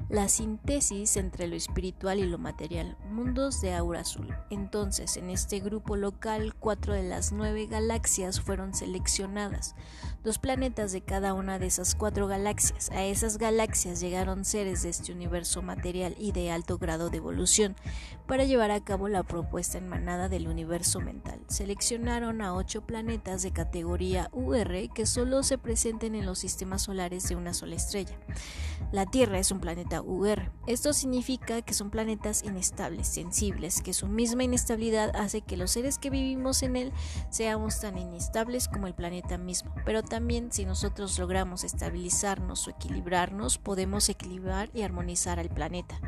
la 0.08 0.28
síntesis 0.28 1.16
entre 1.16 1.46
lo 1.46 1.56
espiritual 1.56 2.18
y 2.18 2.26
lo 2.26 2.38
material, 2.38 2.96
mundos 3.10 3.60
de 3.60 3.74
aura 3.74 4.00
azul. 4.00 4.34
Entonces, 4.50 5.16
en 5.16 5.30
este 5.30 5.60
grupo 5.60 5.96
local, 5.96 6.54
cuatro 6.54 6.92
de 6.92 7.02
las 7.02 7.32
nueve 7.32 7.66
galaxias 7.66 8.40
fueron 8.40 8.74
seleccionadas, 8.74 9.74
dos 10.22 10.38
planetas 10.38 10.92
de 10.92 11.00
cada 11.00 11.34
una 11.34 11.58
de 11.58 11.66
esas 11.66 11.94
cuatro 11.94 12.26
galaxias. 12.26 12.90
A 12.90 13.04
esas 13.04 13.38
galaxias 13.38 14.00
llegaron 14.00 14.44
seres 14.44 14.82
de 14.82 14.90
este 14.90 15.12
universo 15.12 15.62
material 15.62 16.14
y 16.18 16.32
de 16.32 16.50
alto 16.50 16.78
grado 16.78 17.10
de 17.10 17.18
evolución 17.18 17.76
para 18.26 18.44
llevar 18.44 18.70
a 18.70 18.84
cabo 18.84 19.08
la 19.08 19.22
propuesta 19.22 19.78
en 19.78 19.88
manada 19.88 20.28
del 20.28 20.48
universo 20.48 21.00
mental. 21.00 21.40
Seleccionaron 21.48 22.40
a 22.42 22.54
ocho 22.54 22.82
planetas 22.82 23.42
de 23.42 23.52
categoría 23.52 24.28
UR 24.32 24.88
que 24.94 25.06
solo 25.06 25.42
se 25.42 25.58
presenten 25.58 26.14
en 26.14 26.26
los 26.26 26.38
sistemas 26.38 26.82
solares 26.82 27.28
de 27.28 27.36
una 27.36 27.54
sola 27.54 27.76
estrella. 27.76 28.16
La 28.92 29.06
Tierra 29.06 29.38
es 29.38 29.50
un 29.54 29.60
planeta 29.60 30.02
UR. 30.02 30.50
Esto 30.66 30.92
significa 30.92 31.62
que 31.62 31.74
son 31.74 31.90
planetas 31.90 32.42
inestables, 32.42 33.08
sensibles, 33.08 33.80
que 33.80 33.94
su 33.94 34.06
misma 34.06 34.44
inestabilidad 34.44 35.14
hace 35.16 35.40
que 35.40 35.56
los 35.56 35.70
seres 35.70 35.98
que 35.98 36.10
vivimos 36.10 36.62
en 36.62 36.76
él 36.76 36.92
seamos 37.30 37.80
tan 37.80 37.96
inestables 37.96 38.68
como 38.68 38.86
el 38.86 38.94
planeta 38.94 39.38
mismo. 39.38 39.74
Pero 39.84 40.02
también 40.02 40.52
si 40.52 40.64
nosotros 40.64 41.18
logramos 41.18 41.64
estabilizarnos 41.64 42.66
o 42.66 42.70
equilibrarnos, 42.70 43.58
podemos 43.58 44.08
equilibrar 44.08 44.70
y 44.74 44.82
armonizar 44.82 45.38
al 45.38 45.48
planeta. 45.48 46.00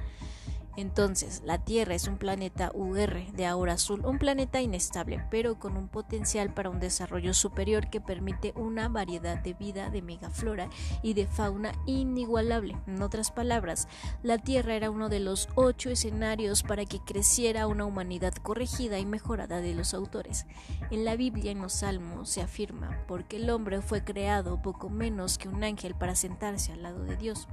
Entonces, 0.76 1.42
la 1.44 1.64
Tierra 1.64 1.94
es 1.94 2.06
un 2.06 2.18
planeta 2.18 2.70
UR 2.74 3.32
de 3.32 3.46
aura 3.46 3.74
azul, 3.74 4.04
un 4.04 4.18
planeta 4.18 4.60
inestable, 4.60 5.24
pero 5.30 5.58
con 5.58 5.76
un 5.76 5.88
potencial 5.88 6.52
para 6.52 6.70
un 6.70 6.80
desarrollo 6.80 7.32
superior 7.32 7.88
que 7.88 8.00
permite 8.00 8.52
una 8.56 8.88
variedad 8.88 9.38
de 9.38 9.54
vida, 9.54 9.88
de 9.88 10.02
megaflora 10.02 10.68
y 11.02 11.14
de 11.14 11.26
fauna 11.26 11.72
inigualable. 11.86 12.76
En 12.86 13.00
otras 13.02 13.30
palabras, 13.30 13.88
la 14.22 14.38
Tierra 14.38 14.74
era 14.74 14.90
uno 14.90 15.08
de 15.08 15.20
los 15.20 15.48
ocho 15.54 15.88
escenarios 15.88 16.62
para 16.62 16.84
que 16.84 17.00
creciera 17.00 17.66
una 17.66 17.86
humanidad 17.86 18.34
corregida 18.34 18.98
y 18.98 19.06
mejorada 19.06 19.60
de 19.60 19.74
los 19.74 19.94
autores. 19.94 20.46
En 20.90 21.04
la 21.04 21.16
Biblia, 21.16 21.52
en 21.52 21.62
los 21.62 21.72
Salmos, 21.72 22.28
se 22.28 22.42
afirma, 22.42 23.02
porque 23.08 23.36
el 23.36 23.48
hombre 23.48 23.80
fue 23.80 24.04
creado 24.04 24.60
poco 24.60 24.90
menos 24.90 25.38
que 25.38 25.48
un 25.48 25.64
ángel 25.64 25.94
para 25.94 26.14
sentarse 26.14 26.72
al 26.72 26.82
lado 26.82 27.02
de 27.04 27.16
Dios 27.16 27.48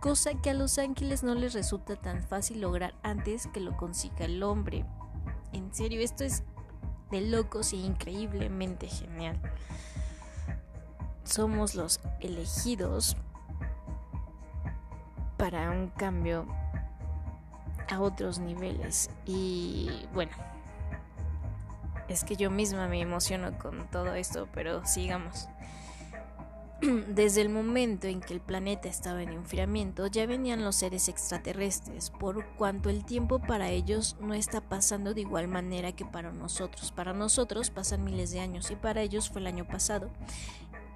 cosa 0.00 0.34
que 0.34 0.50
a 0.50 0.54
los 0.54 0.78
ángeles 0.78 1.22
no 1.22 1.34
les 1.34 1.54
resulta 1.54 1.96
tan 1.96 2.22
fácil 2.22 2.60
lograr 2.60 2.94
antes 3.02 3.46
que 3.48 3.60
lo 3.60 3.76
consiga 3.76 4.24
el 4.24 4.42
hombre. 4.42 4.84
En 5.52 5.74
serio, 5.74 6.00
esto 6.00 6.24
es 6.24 6.42
de 7.10 7.20
locos 7.22 7.72
y 7.72 7.84
increíblemente 7.84 8.88
genial. 8.88 9.40
Somos 11.24 11.74
los 11.74 12.00
elegidos 12.20 13.16
para 15.36 15.70
un 15.70 15.88
cambio 15.88 16.46
a 17.90 18.00
otros 18.00 18.38
niveles. 18.38 19.10
Y 19.24 20.06
bueno, 20.12 20.32
es 22.08 22.24
que 22.24 22.36
yo 22.36 22.50
misma 22.50 22.88
me 22.88 23.00
emociono 23.00 23.58
con 23.58 23.88
todo 23.88 24.14
esto, 24.14 24.48
pero 24.52 24.84
sigamos. 24.84 25.48
Desde 27.08 27.40
el 27.40 27.48
momento 27.48 28.06
en 28.06 28.20
que 28.20 28.32
el 28.32 28.40
planeta 28.40 28.88
estaba 28.88 29.22
en 29.22 29.32
enfriamiento 29.32 30.06
ya 30.06 30.26
venían 30.26 30.64
los 30.64 30.76
seres 30.76 31.08
extraterrestres, 31.08 32.10
por 32.10 32.46
cuanto 32.56 32.88
el 32.88 33.04
tiempo 33.04 33.40
para 33.40 33.70
ellos 33.70 34.16
no 34.20 34.32
está 34.32 34.60
pasando 34.60 35.12
de 35.12 35.22
igual 35.22 35.48
manera 35.48 35.90
que 35.90 36.04
para 36.04 36.30
nosotros. 36.30 36.92
Para 36.92 37.12
nosotros 37.14 37.70
pasan 37.70 38.04
miles 38.04 38.30
de 38.30 38.38
años 38.38 38.70
y 38.70 38.76
para 38.76 39.02
ellos 39.02 39.28
fue 39.28 39.40
el 39.40 39.48
año 39.48 39.66
pasado. 39.66 40.10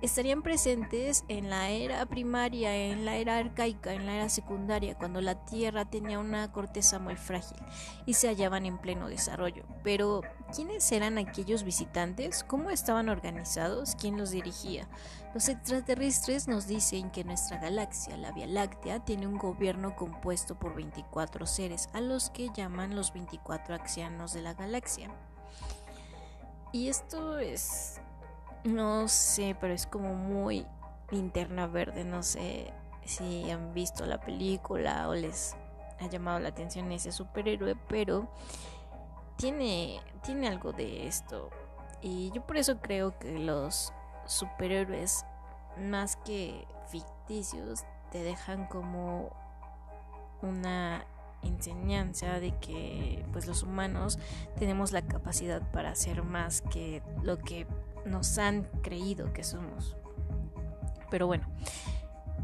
Estarían 0.03 0.43
presentes 0.43 1.25
en 1.29 1.49
la 1.49 1.71
era 1.71 2.05
primaria, 2.07 2.77
en 2.77 3.05
la 3.05 3.17
era 3.17 3.39
arcaica, 3.39 3.95
en 3.95 4.05
la 4.05 4.17
era 4.17 4.29
secundaria, 4.29 4.97
cuando 4.99 5.21
la 5.21 5.45
Tierra 5.45 5.85
tenía 5.85 6.19
una 6.19 6.51
corteza 6.51 6.99
muy 6.99 7.17
frágil 7.17 7.57
y 8.05 8.15
se 8.15 8.29
hallaban 8.29 8.67
en 8.67 8.79
pleno 8.79 9.09
desarrollo. 9.09 9.65
Pero, 9.85 10.23
¿quiénes 10.55 10.91
eran 10.91 11.19
aquellos 11.19 11.63
visitantes? 11.63 12.45
¿Cómo 12.45 12.71
estaban 12.71 13.09
organizados? 13.09 13.95
¿Quién 13.95 14.19
los 14.19 14.33
dirigía? 14.33 14.89
Los 15.35 15.49
extraterrestres 15.49 16.49
nos 16.49 16.67
dicen 16.67 17.11
que 17.11 17.25
nuestra 17.25 17.59
galaxia, 17.59 18.17
la 18.17 18.33
Vía 18.33 18.47
Láctea, 18.47 19.05
tiene 19.05 19.27
un 19.27 19.39
gobierno 19.39 19.95
compuesto 19.95 20.59
por 20.59 20.75
24 20.75 21.47
seres, 21.47 21.89
a 21.93 22.01
los 22.01 22.29
que 22.31 22.51
llaman 22.55 22.97
los 22.97 23.13
24 23.13 23.77
ancianos 23.77 24.35
de 24.35 24.43
la 24.43 24.55
galaxia. 24.55 25.11
Y 26.73 26.89
esto 26.89 27.39
es 27.39 28.01
no 28.65 29.09
sé, 29.09 29.57
pero 29.61 29.75
es 29.75 29.87
como 29.87 30.15
muy 30.15 30.67
linterna 31.11 31.67
verde. 31.67 32.05
No 32.05 32.23
sé 32.23 32.73
si 33.05 33.51
han 33.51 33.75
visto 33.75 34.07
la 34.07 34.21
película 34.21 35.09
o 35.09 35.15
les 35.15 35.57
ha 36.01 36.07
llamado 36.07 36.39
la 36.39 36.49
atención 36.51 36.91
ese 36.93 37.13
superhéroe, 37.13 37.77
pero 37.89 38.29
tiene, 39.37 40.01
tiene 40.23 40.49
algo 40.49 40.73
de 40.73 41.07
esto. 41.07 41.51
Y 42.01 42.31
yo 42.33 42.45
por 42.47 42.57
eso 42.57 42.81
creo 42.81 43.19
que 43.19 43.39
los 43.39 43.93
superhéroes, 44.27 45.25
más 45.79 46.17
que 46.17 46.67
ficticios, 46.89 47.85
te 48.11 48.23
dejan 48.23 48.67
como 48.67 49.31
una 50.43 51.05
enseñanza 51.43 52.39
de 52.41 52.57
que 52.59 53.25
pues 53.33 53.47
los 53.47 53.63
humanos 53.63 54.19
tenemos 54.59 54.93
la 54.93 55.03
capacidad 55.03 55.63
para 55.73 55.91
hacer 55.91 56.23
más 56.23 56.63
que 56.63 57.03
lo 57.23 57.39
que 57.39 57.67
nos 58.05 58.39
han 58.39 58.65
creído 58.83 59.33
que 59.33 59.45
somos. 59.45 59.97
Pero 61.11 61.27
bueno, 61.27 61.47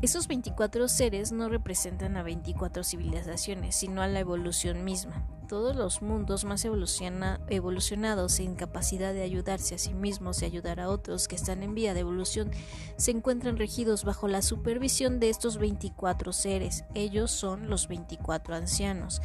esos 0.01 0.29
24 0.29 0.87
seres 0.87 1.33
no 1.33 1.49
representan 1.49 2.17
a 2.17 2.23
24 2.23 2.85
civilizaciones, 2.85 3.75
sino 3.75 4.01
a 4.01 4.07
la 4.07 4.21
evolución 4.21 4.85
misma. 4.85 5.27
Todos 5.49 5.75
los 5.75 6.03
mundos 6.03 6.45
más 6.45 6.65
evolucionados 6.65 8.39
en 8.39 8.55
capacidad 8.55 9.13
de 9.13 9.23
ayudarse 9.23 9.75
a 9.75 9.79
sí 9.79 9.95
mismos 9.95 10.41
y 10.41 10.45
ayudar 10.45 10.79
a 10.79 10.89
otros 10.89 11.27
que 11.27 11.35
están 11.35 11.65
en 11.65 11.75
vía 11.75 11.95
de 11.95 12.01
evolución 12.01 12.51
se 12.97 13.11
encuentran 13.11 13.57
regidos 13.57 14.05
bajo 14.05 14.29
la 14.29 14.43
supervisión 14.43 15.19
de 15.19 15.31
estos 15.31 15.57
24 15.57 16.33
seres. 16.33 16.85
Ellos 16.95 17.33
son 17.33 17.69
los 17.69 17.89
24 17.89 18.55
ancianos. 18.55 19.21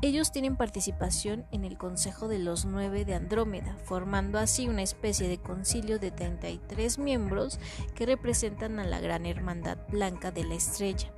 Ellos 0.00 0.30
tienen 0.30 0.54
participación 0.54 1.44
en 1.50 1.64
el 1.64 1.76
Consejo 1.76 2.28
de 2.28 2.38
los 2.38 2.64
Nueve 2.64 3.04
de 3.04 3.16
Andrómeda, 3.16 3.76
formando 3.82 4.38
así 4.38 4.68
una 4.68 4.82
especie 4.82 5.28
de 5.28 5.38
concilio 5.38 5.98
de 5.98 6.12
33 6.12 7.00
miembros 7.00 7.58
que 7.96 8.06
representan 8.06 8.78
a 8.78 8.84
la 8.84 9.00
Gran 9.00 9.26
Hermandad 9.26 9.78
Blanca 9.88 10.30
de 10.30 10.44
la 10.44 10.54
Estrella, 10.54 11.12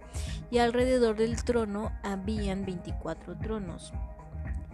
y 0.51 0.59
alrededor 0.59 1.17
del 1.17 1.45
trono 1.45 1.93
habían 2.03 2.65
24 2.65 3.37
tronos. 3.37 3.93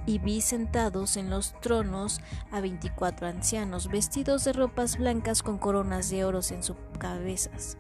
Y 0.06 0.20
vi 0.20 0.40
sentados 0.40 1.16
en 1.16 1.28
los 1.28 1.60
tronos 1.60 2.20
a 2.52 2.60
24 2.60 3.26
ancianos, 3.26 3.88
vestidos 3.88 4.44
de 4.44 4.52
ropas 4.52 4.98
blancas 4.98 5.42
con 5.42 5.58
coronas 5.58 6.10
de 6.10 6.24
oros 6.24 6.52
en 6.52 6.62
sus 6.62 6.76
cabezas. 7.00 7.76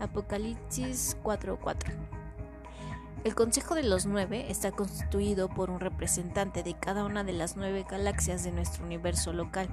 Apocalipsis 0.00 1.16
4:4 1.22 2.17
el 3.28 3.34
Consejo 3.34 3.74
de 3.74 3.82
los 3.82 4.06
Nueve 4.06 4.46
está 4.48 4.70
constituido 4.70 5.50
por 5.50 5.68
un 5.68 5.80
representante 5.80 6.62
de 6.62 6.72
cada 6.72 7.04
una 7.04 7.24
de 7.24 7.34
las 7.34 7.58
nueve 7.58 7.84
galaxias 7.86 8.42
de 8.42 8.52
nuestro 8.52 8.86
universo 8.86 9.34
local. 9.34 9.68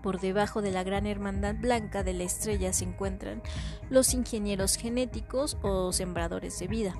Por 0.00 0.20
debajo 0.20 0.62
de 0.62 0.70
la 0.70 0.84
gran 0.84 1.06
hermandad 1.06 1.56
blanca 1.56 2.04
de 2.04 2.12
la 2.12 2.22
estrella 2.22 2.72
se 2.72 2.84
encuentran 2.84 3.42
los 3.90 4.14
ingenieros 4.14 4.76
genéticos 4.76 5.58
o 5.62 5.92
sembradores 5.92 6.56
de 6.60 6.68
vida. 6.68 6.94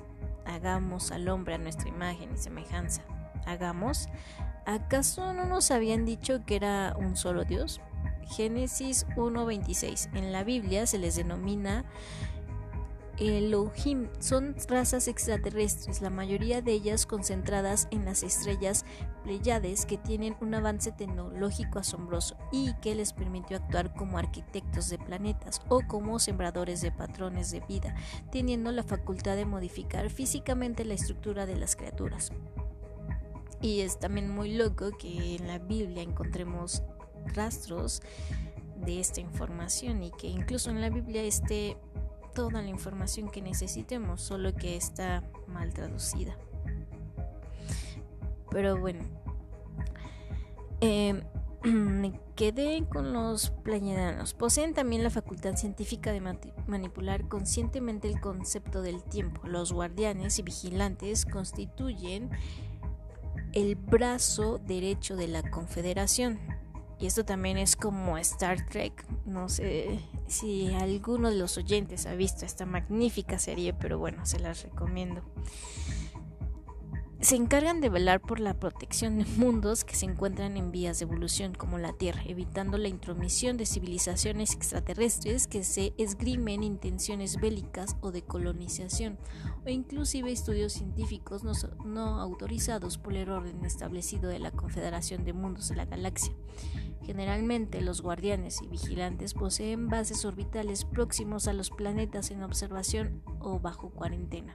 Hagamos 0.45 1.11
al 1.11 1.29
hombre 1.29 1.53
a 1.53 1.59
nuestra 1.59 1.87
imagen 1.87 2.33
y 2.33 2.37
semejanza. 2.37 3.03
Hagamos. 3.45 4.09
¿Acaso 4.65 5.31
no 5.31 5.45
nos 5.45 5.71
habían 5.71 6.03
dicho 6.03 6.43
que 6.45 6.57
era 6.57 6.93
un 6.99 7.15
solo 7.15 7.45
Dios? 7.45 7.79
Génesis 8.25 9.07
1.26. 9.15 10.13
En 10.13 10.33
la 10.33 10.43
Biblia 10.43 10.85
se 10.87 10.97
les 10.97 11.15
denomina 11.15 11.85
Elohim 13.19 14.09
son 14.19 14.55
razas 14.67 15.07
extraterrestres, 15.07 16.01
la 16.01 16.11
mayoría 16.11 16.61
de 16.61 16.73
ellas 16.73 17.07
concentradas 17.07 17.87
en 17.89 18.05
las 18.05 18.21
estrellas 18.21 18.85
Pleiades 19.23 19.87
que 19.87 19.97
tienen 19.97 20.35
un 20.39 20.53
avance 20.53 20.91
tecnológico 20.91 21.79
asombroso 21.79 22.37
y 22.51 22.73
que 22.75 22.93
les 22.93 23.13
permitió 23.13 23.57
actuar 23.57 23.93
como 23.95 24.19
arquitectos 24.19 24.89
de 24.89 24.99
planetas 24.99 25.61
o 25.67 25.81
como 25.87 26.19
sembradores 26.19 26.81
de 26.81 26.91
patrones 26.91 27.49
de 27.49 27.61
vida, 27.61 27.95
teniendo 28.31 28.71
la 28.71 28.83
facultad 28.83 29.35
de 29.35 29.45
modificar 29.45 30.11
físicamente 30.11 30.85
la 30.85 30.93
estructura 30.93 31.47
de 31.47 31.55
las 31.55 31.75
criaturas. 31.75 32.31
Y 33.61 33.81
es 33.81 33.99
también 33.99 34.29
muy 34.29 34.53
loco 34.53 34.91
que 34.91 35.37
en 35.37 35.47
la 35.47 35.57
Biblia 35.57 36.03
encontremos 36.03 36.83
rastros 37.33 38.03
de 38.85 38.99
esta 38.99 39.21
información 39.21 40.03
y 40.03 40.11
que 40.11 40.27
incluso 40.27 40.69
en 40.69 40.81
la 40.81 40.89
Biblia 40.89 41.23
esté 41.23 41.77
toda 42.37 42.61
la 42.61 42.69
información 42.69 43.31
que 43.31 43.41
necesitemos, 43.41 44.21
solo 44.21 44.53
que 44.53 44.75
está 44.75 45.23
mal 45.47 45.73
traducida. 45.73 46.37
Pero 48.51 48.77
bueno, 48.77 49.03
me 51.63 52.13
quedé 52.35 52.85
con 52.87 53.11
los 53.11 53.49
playedanos. 53.49 54.35
Poseen 54.35 54.75
también 54.75 55.01
la 55.01 55.09
facultad 55.09 55.55
científica 55.55 56.11
de 56.11 56.21
manipular 56.67 57.27
conscientemente 57.27 58.07
el 58.07 58.21
concepto 58.21 58.83
del 58.83 59.01
tiempo. 59.01 59.47
Los 59.47 59.73
guardianes 59.73 60.37
y 60.37 60.43
vigilantes 60.43 61.25
constituyen 61.25 62.29
el 63.53 63.73
brazo 63.75 64.59
derecho 64.59 65.15
de 65.15 65.27
la 65.27 65.41
Confederación. 65.49 66.39
Y 66.99 67.05
esto 67.05 67.25
también 67.25 67.57
es 67.57 67.75
como 67.75 68.17
Star 68.17 68.65
Trek. 68.67 69.05
No 69.25 69.49
sé 69.49 69.99
si 70.27 70.73
alguno 70.73 71.29
de 71.29 71.37
los 71.37 71.57
oyentes 71.57 72.05
ha 72.07 72.15
visto 72.15 72.45
esta 72.45 72.65
magnífica 72.65 73.37
serie, 73.37 73.73
pero 73.73 73.99
bueno, 73.99 74.25
se 74.25 74.39
las 74.39 74.63
recomiendo. 74.63 75.21
Se 77.19 77.35
encargan 77.35 77.81
de 77.81 77.89
velar 77.89 78.21
por 78.21 78.39
la 78.39 78.53
protección 78.53 79.17
de 79.17 79.25
mundos 79.37 79.83
que 79.83 79.95
se 79.95 80.05
encuentran 80.05 80.55
en 80.55 80.71
vías 80.71 80.99
de 80.99 81.05
evolución 81.05 81.55
como 81.55 81.79
la 81.79 81.91
Tierra, 81.91 82.21
evitando 82.27 82.77
la 82.77 82.89
intromisión 82.89 83.57
de 83.57 83.65
civilizaciones 83.65 84.53
extraterrestres 84.53 85.47
que 85.47 85.63
se 85.63 85.93
esgrimen 85.97 86.61
intenciones 86.61 87.37
bélicas 87.41 87.97
o 88.01 88.11
de 88.11 88.21
colonización, 88.21 89.17
o 89.65 89.69
inclusive 89.69 90.31
estudios 90.31 90.73
científicos 90.73 91.43
no, 91.43 91.53
no 91.83 92.19
autorizados 92.19 92.99
por 92.99 93.15
el 93.15 93.31
orden 93.31 93.65
establecido 93.65 94.29
de 94.29 94.37
la 94.37 94.51
Confederación 94.51 95.25
de 95.25 95.33
Mundos 95.33 95.69
de 95.69 95.75
la 95.75 95.85
Galaxia. 95.85 96.33
Generalmente 97.07 97.79
los 97.81 98.01
guardianes 98.01 98.61
y 98.61 98.67
vigilantes 98.67 99.33
poseen 99.33 99.87
bases 99.87 100.25
orbitales 100.25 100.83
próximos 100.83 101.47
a 101.47 101.53
los 101.53 101.69
planetas 101.71 102.31
en 102.31 102.43
observación 102.43 103.23
o 103.39 103.59
bajo 103.59 103.91
cuarentena, 103.91 104.53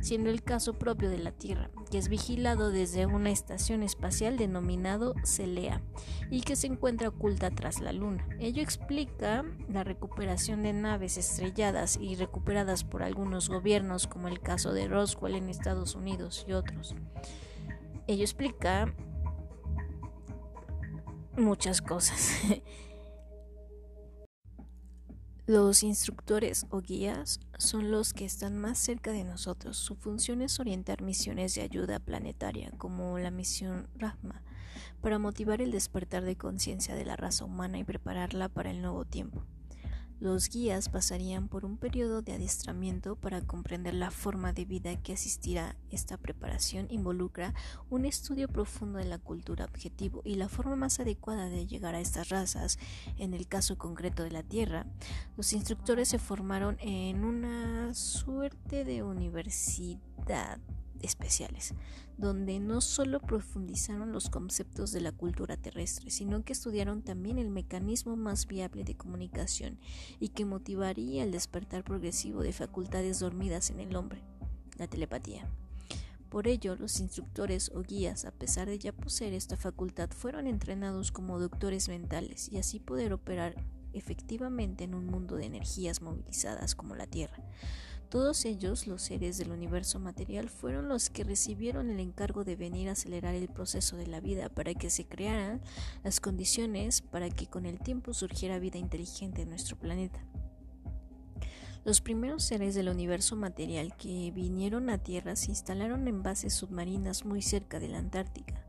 siendo 0.00 0.30
el 0.30 0.42
caso 0.42 0.78
propio 0.78 1.10
de 1.10 1.18
la 1.18 1.32
Tierra, 1.32 1.70
que 1.92 1.98
es 1.98 2.08
vigilado 2.08 2.70
desde 2.70 3.04
una 3.04 3.28
estación 3.28 3.82
espacial 3.82 4.38
denominado 4.38 5.14
CELEA 5.26 5.82
y 6.30 6.40
que 6.40 6.56
se 6.56 6.66
encuentra 6.66 7.08
oculta 7.08 7.50
tras 7.50 7.82
la 7.82 7.92
Luna. 7.92 8.26
Ello 8.40 8.62
explica 8.62 9.44
la 9.68 9.84
recuperación 9.84 10.62
de 10.62 10.72
naves 10.72 11.18
estrelladas 11.18 11.98
y 12.00 12.14
recuperadas 12.14 12.82
por 12.82 13.02
algunos 13.02 13.50
gobiernos, 13.50 14.06
como 14.06 14.28
el 14.28 14.40
caso 14.40 14.72
de 14.72 14.88
Roswell 14.88 15.34
en 15.34 15.50
Estados 15.50 15.94
Unidos 15.94 16.46
y 16.48 16.54
otros. 16.54 16.94
Ello 18.06 18.22
explica 18.22 18.94
muchas 21.36 21.82
cosas. 21.82 22.40
Los 25.46 25.82
instructores 25.82 26.66
o 26.70 26.80
guías 26.80 27.40
son 27.58 27.90
los 27.90 28.12
que 28.12 28.24
están 28.24 28.58
más 28.58 28.78
cerca 28.78 29.10
de 29.10 29.24
nosotros. 29.24 29.76
Su 29.76 29.96
función 29.96 30.40
es 30.40 30.60
orientar 30.60 31.02
misiones 31.02 31.56
de 31.56 31.62
ayuda 31.62 31.98
planetaria, 31.98 32.70
como 32.78 33.18
la 33.18 33.32
misión 33.32 33.88
Rahma, 33.96 34.40
para 35.00 35.18
motivar 35.18 35.60
el 35.60 35.72
despertar 35.72 36.22
de 36.22 36.36
conciencia 36.36 36.94
de 36.94 37.04
la 37.04 37.16
raza 37.16 37.44
humana 37.44 37.76
y 37.78 37.82
prepararla 37.82 38.48
para 38.48 38.70
el 38.70 38.82
nuevo 38.82 39.04
tiempo. 39.04 39.42
Los 40.22 40.50
guías 40.50 40.88
pasarían 40.88 41.48
por 41.48 41.64
un 41.64 41.76
periodo 41.76 42.22
de 42.22 42.32
adiestramiento 42.32 43.16
para 43.16 43.40
comprender 43.40 43.94
la 43.94 44.12
forma 44.12 44.52
de 44.52 44.64
vida 44.64 44.94
que 45.02 45.14
asistirá. 45.14 45.74
Esta 45.90 46.16
preparación 46.16 46.86
involucra 46.90 47.54
un 47.90 48.04
estudio 48.04 48.46
profundo 48.46 49.00
de 49.00 49.04
la 49.04 49.18
cultura 49.18 49.64
objetivo 49.64 50.22
y 50.24 50.36
la 50.36 50.48
forma 50.48 50.76
más 50.76 51.00
adecuada 51.00 51.48
de 51.48 51.66
llegar 51.66 51.96
a 51.96 52.00
estas 52.00 52.28
razas. 52.28 52.78
En 53.18 53.34
el 53.34 53.48
caso 53.48 53.78
concreto 53.78 54.22
de 54.22 54.30
la 54.30 54.44
Tierra, 54.44 54.86
los 55.36 55.52
instructores 55.52 56.10
se 56.10 56.20
formaron 56.20 56.76
en 56.78 57.24
una 57.24 57.92
suerte 57.92 58.84
de 58.84 59.02
universidad 59.02 60.60
especiales, 61.02 61.74
donde 62.16 62.60
no 62.60 62.80
solo 62.80 63.20
profundizaron 63.20 64.12
los 64.12 64.30
conceptos 64.30 64.92
de 64.92 65.00
la 65.00 65.12
cultura 65.12 65.56
terrestre, 65.56 66.10
sino 66.10 66.44
que 66.44 66.52
estudiaron 66.52 67.02
también 67.02 67.38
el 67.38 67.50
mecanismo 67.50 68.16
más 68.16 68.46
viable 68.46 68.84
de 68.84 68.96
comunicación 68.96 69.78
y 70.20 70.28
que 70.28 70.44
motivaría 70.44 71.24
el 71.24 71.32
despertar 71.32 71.84
progresivo 71.84 72.42
de 72.42 72.52
facultades 72.52 73.20
dormidas 73.20 73.70
en 73.70 73.80
el 73.80 73.96
hombre, 73.96 74.22
la 74.78 74.86
telepatía. 74.86 75.48
Por 76.32 76.48
ello, 76.48 76.76
los 76.76 76.98
instructores 77.00 77.70
o 77.74 77.82
guías, 77.82 78.24
a 78.24 78.30
pesar 78.30 78.66
de 78.66 78.78
ya 78.78 78.92
poseer 78.92 79.34
esta 79.34 79.58
facultad, 79.58 80.08
fueron 80.08 80.46
entrenados 80.46 81.12
como 81.12 81.38
doctores 81.38 81.88
mentales 81.88 82.50
y 82.50 82.56
así 82.56 82.80
poder 82.80 83.12
operar 83.12 83.54
efectivamente 83.92 84.84
en 84.84 84.94
un 84.94 85.04
mundo 85.04 85.36
de 85.36 85.44
energías 85.44 86.00
movilizadas 86.00 86.74
como 86.74 86.94
la 86.94 87.06
Tierra. 87.06 87.36
Todos 88.12 88.44
ellos, 88.44 88.86
los 88.86 89.00
seres 89.00 89.38
del 89.38 89.52
universo 89.52 89.98
material, 89.98 90.50
fueron 90.50 90.86
los 90.86 91.08
que 91.08 91.24
recibieron 91.24 91.88
el 91.88 91.98
encargo 91.98 92.44
de 92.44 92.56
venir 92.56 92.90
a 92.90 92.92
acelerar 92.92 93.34
el 93.34 93.48
proceso 93.48 93.96
de 93.96 94.06
la 94.06 94.20
vida 94.20 94.50
para 94.50 94.74
que 94.74 94.90
se 94.90 95.06
crearan 95.06 95.62
las 96.04 96.20
condiciones 96.20 97.00
para 97.00 97.30
que 97.30 97.46
con 97.46 97.64
el 97.64 97.78
tiempo 97.78 98.12
surgiera 98.12 98.58
vida 98.58 98.76
inteligente 98.78 99.40
en 99.40 99.48
nuestro 99.48 99.78
planeta. 99.78 100.22
Los 101.86 102.02
primeros 102.02 102.44
seres 102.44 102.74
del 102.74 102.90
universo 102.90 103.34
material 103.34 103.96
que 103.96 104.30
vinieron 104.30 104.90
a 104.90 104.98
Tierra 104.98 105.34
se 105.34 105.48
instalaron 105.48 106.06
en 106.06 106.22
bases 106.22 106.52
submarinas 106.52 107.24
muy 107.24 107.40
cerca 107.40 107.80
de 107.80 107.88
la 107.88 107.96
Antártica 107.96 108.62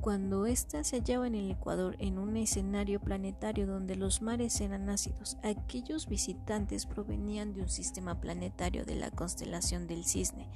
cuando 0.00 0.46
ésta 0.46 0.82
se 0.82 0.96
hallaba 0.96 1.26
en 1.26 1.34
el 1.34 1.50
Ecuador 1.50 1.96
en 1.98 2.18
un 2.18 2.36
escenario 2.36 3.00
planetario 3.00 3.66
donde 3.66 3.96
los 3.96 4.22
mares 4.22 4.60
eran 4.60 4.88
ácidos. 4.88 5.36
Aquellos 5.42 6.08
visitantes 6.08 6.86
provenían 6.86 7.52
de 7.52 7.62
un 7.62 7.68
sistema 7.68 8.20
planetario 8.20 8.84
de 8.84 8.96
la 8.96 9.10
constelación 9.10 9.86
del 9.86 10.04
Cisne, 10.04 10.48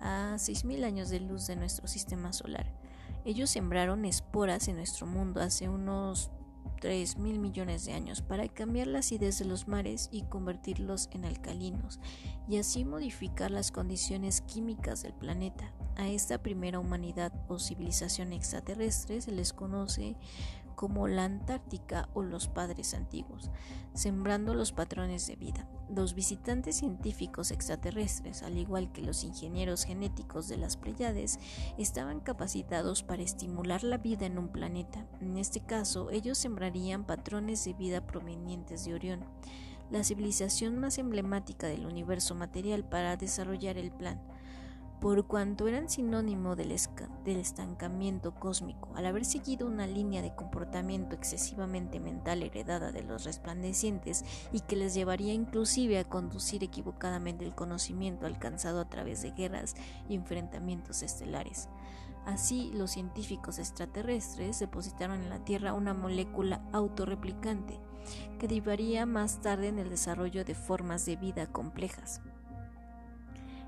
a 0.00 0.34
6.000 0.36 0.84
años 0.84 1.10
de 1.10 1.20
luz 1.20 1.46
de 1.46 1.56
nuestro 1.56 1.86
sistema 1.86 2.32
solar. 2.32 2.72
Ellos 3.24 3.50
sembraron 3.50 4.04
esporas 4.04 4.68
en 4.68 4.76
nuestro 4.76 5.06
mundo 5.06 5.40
hace 5.42 5.68
unos 5.68 6.30
3 6.80 7.18
mil 7.18 7.38
millones 7.38 7.84
de 7.84 7.92
años 7.92 8.22
para 8.22 8.48
cambiar 8.48 8.86
la 8.86 9.00
acidez 9.00 9.38
de 9.38 9.44
los 9.44 9.68
mares 9.68 10.08
y 10.12 10.22
convertirlos 10.22 11.08
en 11.12 11.24
alcalinos 11.24 12.00
y 12.48 12.58
así 12.58 12.84
modificar 12.84 13.50
las 13.50 13.70
condiciones 13.70 14.40
químicas 14.42 15.02
del 15.02 15.14
planeta. 15.14 15.72
A 15.96 16.06
esta 16.06 16.38
primera 16.38 16.78
humanidad 16.78 17.32
o 17.48 17.58
civilización 17.58 18.32
extraterrestre 18.32 19.20
se 19.20 19.32
les 19.32 19.52
conoce 19.52 20.16
como 20.78 21.08
la 21.08 21.24
Antártica 21.24 22.08
o 22.14 22.22
los 22.22 22.46
padres 22.46 22.94
antiguos, 22.94 23.50
sembrando 23.94 24.54
los 24.54 24.70
patrones 24.70 25.26
de 25.26 25.34
vida. 25.34 25.68
Los 25.92 26.14
visitantes 26.14 26.76
científicos 26.76 27.50
extraterrestres, 27.50 28.44
al 28.44 28.56
igual 28.56 28.92
que 28.92 29.02
los 29.02 29.24
ingenieros 29.24 29.82
genéticos 29.82 30.46
de 30.46 30.56
las 30.56 30.76
Pleiades, 30.76 31.40
estaban 31.78 32.20
capacitados 32.20 33.02
para 33.02 33.24
estimular 33.24 33.82
la 33.82 33.98
vida 33.98 34.26
en 34.26 34.38
un 34.38 34.50
planeta. 34.50 35.04
En 35.20 35.36
este 35.36 35.58
caso, 35.58 36.10
ellos 36.12 36.38
sembrarían 36.38 37.04
patrones 37.04 37.64
de 37.64 37.72
vida 37.72 38.06
provenientes 38.06 38.84
de 38.84 38.94
Orión, 38.94 39.24
la 39.90 40.04
civilización 40.04 40.78
más 40.78 40.98
emblemática 40.98 41.66
del 41.66 41.86
universo 41.86 42.36
material 42.36 42.84
para 42.84 43.16
desarrollar 43.16 43.78
el 43.78 43.90
plan 43.90 44.22
por 45.00 45.26
cuanto 45.26 45.68
eran 45.68 45.88
sinónimo 45.88 46.56
del, 46.56 46.72
estancamiento 46.72 48.34
cósmico, 48.34 48.90
al 48.96 49.06
haber 49.06 49.24
seguido 49.24 49.66
una 49.66 49.86
línea 49.86 50.22
de 50.22 50.34
comportamiento 50.34 51.14
excesivamente 51.14 52.00
mental 52.00 52.42
heredada 52.42 52.90
de 52.90 53.02
los 53.02 53.24
resplandecientes 53.24 54.24
y 54.52 54.60
que 54.60 54.76
les 54.76 54.94
llevaría 54.94 55.32
inclusive 55.32 55.98
a 55.98 56.04
conducir 56.04 56.64
equivocadamente 56.64 57.44
el 57.44 57.54
conocimiento 57.54 58.26
alcanzado 58.26 58.80
a 58.80 58.88
través 58.88 59.22
de 59.22 59.30
guerras 59.30 59.76
y 60.08 60.16
enfrentamientos 60.16 61.02
estelares. 61.02 61.68
Así, 62.26 62.70
los 62.74 62.90
científicos 62.90 63.58
extraterrestres 63.58 64.58
depositaron 64.58 65.22
en 65.22 65.30
la 65.30 65.44
Tierra 65.44 65.72
una 65.72 65.94
molécula 65.94 66.60
autorreplicante 66.72 67.80
que 68.38 68.48
derivaría 68.48 69.06
más 69.06 69.40
tarde 69.40 69.68
en 69.68 69.78
el 69.78 69.90
desarrollo 69.90 70.44
de 70.44 70.54
formas 70.54 71.06
de 71.06 71.16
vida 71.16 71.46
complejas. 71.46 72.20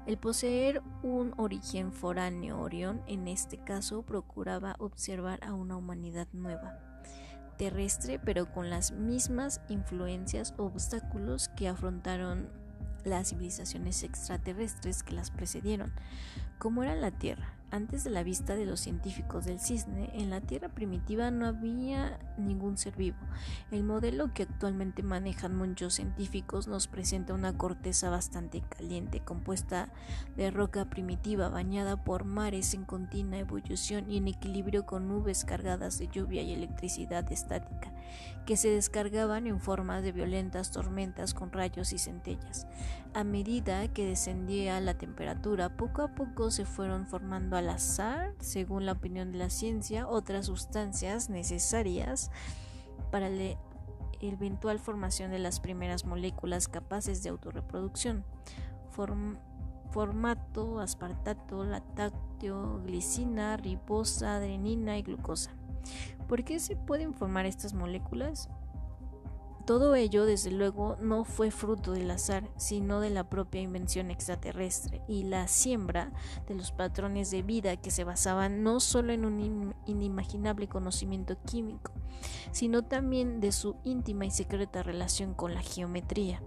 El 0.07 0.17
poseer 0.19 0.83
un 1.03 1.35
origen 1.37 1.93
foráneo 1.93 2.59
Orión 2.61 3.03
en 3.07 3.29
este 3.29 3.59
caso 3.59 4.03
procuraba 4.03 4.77
observar 4.79 5.45
a 5.45 5.53
una 5.53 5.77
humanidad 5.77 6.27
nueva, 6.33 6.79
terrestre 7.59 8.19
pero 8.19 8.51
con 8.51 8.71
las 8.71 8.93
mismas 8.93 9.61
influencias 9.69 10.55
o 10.57 10.65
obstáculos 10.65 11.49
que 11.51 11.69
afrontaron 11.69 12.49
las 13.05 13.29
civilizaciones 13.29 14.03
extraterrestres 14.03 15.03
que 15.03 15.15
las 15.15 15.31
precedieron, 15.31 15.93
como 16.59 16.83
era 16.83 16.97
la 16.97 17.11
Tierra. 17.11 17.60
Antes 17.73 18.03
de 18.03 18.11
la 18.11 18.25
vista 18.25 18.57
de 18.57 18.67
los 18.67 18.81
científicos 18.81 19.45
del 19.45 19.61
cisne, 19.61 20.11
en 20.15 20.29
la 20.29 20.41
Tierra 20.41 20.69
primitiva 20.69 21.31
no 21.31 21.47
había 21.47 22.19
ningún 22.37 22.77
ser 22.77 22.97
vivo. 22.97 23.19
El 23.71 23.85
modelo 23.85 24.35
que 24.35 24.43
actualmente 24.43 25.05
manejan 25.05 25.55
muchos 25.55 25.95
científicos 25.95 26.67
nos 26.67 26.89
presenta 26.89 27.33
una 27.33 27.57
corteza 27.57 28.11
bastante 28.11 28.61
caliente, 28.63 29.21
compuesta 29.21 29.89
de 30.37 30.51
roca 30.51 30.87
primitiva 30.87 31.49
bañada 31.49 32.03
por 32.03 32.25
mares 32.25 32.75
en 32.75 32.85
continua 32.85 33.39
ebullición 33.39 34.11
y 34.11 34.17
en 34.17 34.27
equilibrio 34.27 34.85
con 34.85 35.07
nubes 35.07 35.45
cargadas 35.45 35.97
de 35.99 36.09
lluvia 36.09 36.43
y 36.43 36.53
electricidad 36.53 37.31
estática, 37.31 37.93
que 38.47 38.57
se 38.57 38.71
descargaban 38.71 39.47
en 39.47 39.61
forma 39.61 40.01
de 40.01 40.11
violentas 40.11 40.73
tormentas 40.73 41.35
con 41.35 41.53
rayos 41.53 41.93
y 41.93 41.99
centellas. 41.99 42.67
A 43.15 43.23
medida 43.23 43.87
que 43.89 44.07
descendía 44.07 44.81
la 44.81 44.95
temperatura, 44.95 45.77
poco 45.77 46.03
a 46.03 46.15
poco 46.15 46.51
se 46.51 46.65
fueron 46.65 47.07
formando 47.07 47.60
al 47.61 47.71
azar, 47.71 48.35
según 48.41 48.85
la 48.85 48.93
opinión 48.93 49.33
de 49.33 49.39
la 49.39 49.51
ciencia, 49.51 50.09
otras 50.09 50.47
sustancias 50.47 51.31
necesarias 51.31 52.31
para 53.11 53.29
la 53.29 53.57
eventual 54.21 54.79
formación 54.79 55.31
de 55.31 55.39
las 55.39 55.61
primeras 55.61 56.05
moléculas 56.05 56.69
capaces 56.69 57.23
de 57.23 57.31
autorreproducción. 57.31 58.25
formato, 59.93 60.79
aspartato, 60.79 61.65
lactáteo, 61.65 62.81
glicina, 62.85 63.57
ribosa, 63.57 64.37
adrenina 64.37 64.99
y 64.99 65.03
glucosa. 65.03 65.51
¿Por 66.29 66.45
qué 66.45 66.61
se 66.61 66.77
pueden 66.77 67.15
formar 67.15 67.47
estas 67.47 67.75
moléculas? 67.75 68.49
Todo 69.71 69.95
ello, 69.95 70.27
desde 70.27 70.51
luego, 70.51 70.97
no 71.01 71.23
fue 71.23 71.53
fruto 71.53 71.93
del 71.93 72.11
azar, 72.11 72.51
sino 72.57 72.99
de 72.99 73.09
la 73.09 73.31
propia 73.31 73.61
invención 73.61 74.11
extraterrestre 74.11 75.01
y 75.07 75.23
la 75.23 75.47
siembra 75.47 76.11
de 76.49 76.57
los 76.57 76.73
patrones 76.73 77.31
de 77.31 77.43
vida 77.43 77.77
que 77.77 77.93
se 77.93 78.03
basaban 78.03 78.65
no 78.65 78.81
solo 78.81 79.13
en 79.13 79.25
un 79.25 79.77
inimaginable 79.87 80.67
conocimiento 80.67 81.37
químico, 81.47 81.93
sino 82.51 82.83
también 82.83 83.41
de 83.41 83.53
su 83.53 83.77
íntima 83.85 84.27
y 84.27 84.33
secreta 84.33 84.83
relación 84.83 85.35
con 85.35 85.55
la 85.55 85.63
geometría. 85.63 86.43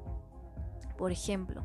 Por 1.04 1.12
ejemplo, 1.12 1.64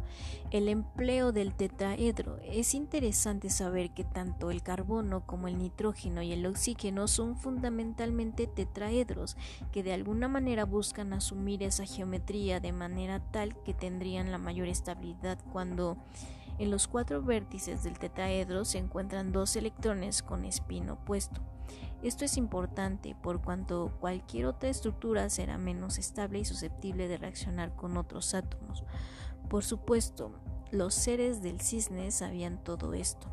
el 0.50 0.68
empleo 0.68 1.30
del 1.30 1.54
tetraedro. 1.54 2.40
Es 2.42 2.74
interesante 2.74 3.50
saber 3.50 3.90
que 3.90 4.02
tanto 4.02 4.50
el 4.50 4.64
carbono 4.64 5.24
como 5.26 5.46
el 5.46 5.58
nitrógeno 5.58 6.22
y 6.22 6.32
el 6.32 6.44
oxígeno 6.44 7.06
son 7.06 7.36
fundamentalmente 7.36 8.48
tetraedros, 8.48 9.36
que 9.70 9.84
de 9.84 9.92
alguna 9.92 10.26
manera 10.26 10.64
buscan 10.64 11.12
asumir 11.12 11.62
esa 11.62 11.86
geometría 11.86 12.58
de 12.58 12.72
manera 12.72 13.20
tal 13.30 13.54
que 13.62 13.74
tendrían 13.74 14.32
la 14.32 14.38
mayor 14.38 14.66
estabilidad 14.66 15.38
cuando 15.52 15.98
en 16.58 16.72
los 16.72 16.88
cuatro 16.88 17.22
vértices 17.22 17.84
del 17.84 17.96
tetraedro 17.96 18.64
se 18.64 18.78
encuentran 18.78 19.30
dos 19.30 19.54
electrones 19.54 20.24
con 20.24 20.44
espín 20.44 20.90
opuesto. 20.90 21.40
Esto 22.02 22.24
es 22.24 22.36
importante 22.36 23.16
por 23.20 23.42
cuanto 23.42 23.92
cualquier 23.98 24.46
otra 24.46 24.68
estructura 24.68 25.28
será 25.30 25.58
menos 25.58 25.98
estable 25.98 26.38
y 26.38 26.44
susceptible 26.44 27.08
de 27.08 27.18
reaccionar 27.18 27.74
con 27.74 27.96
otros 27.96 28.34
átomos. 28.34 28.84
Por 29.48 29.64
supuesto, 29.64 30.32
los 30.70 30.94
seres 30.94 31.42
del 31.42 31.60
cisne 31.60 32.10
sabían 32.10 32.62
todo 32.62 32.92
esto. 32.92 33.26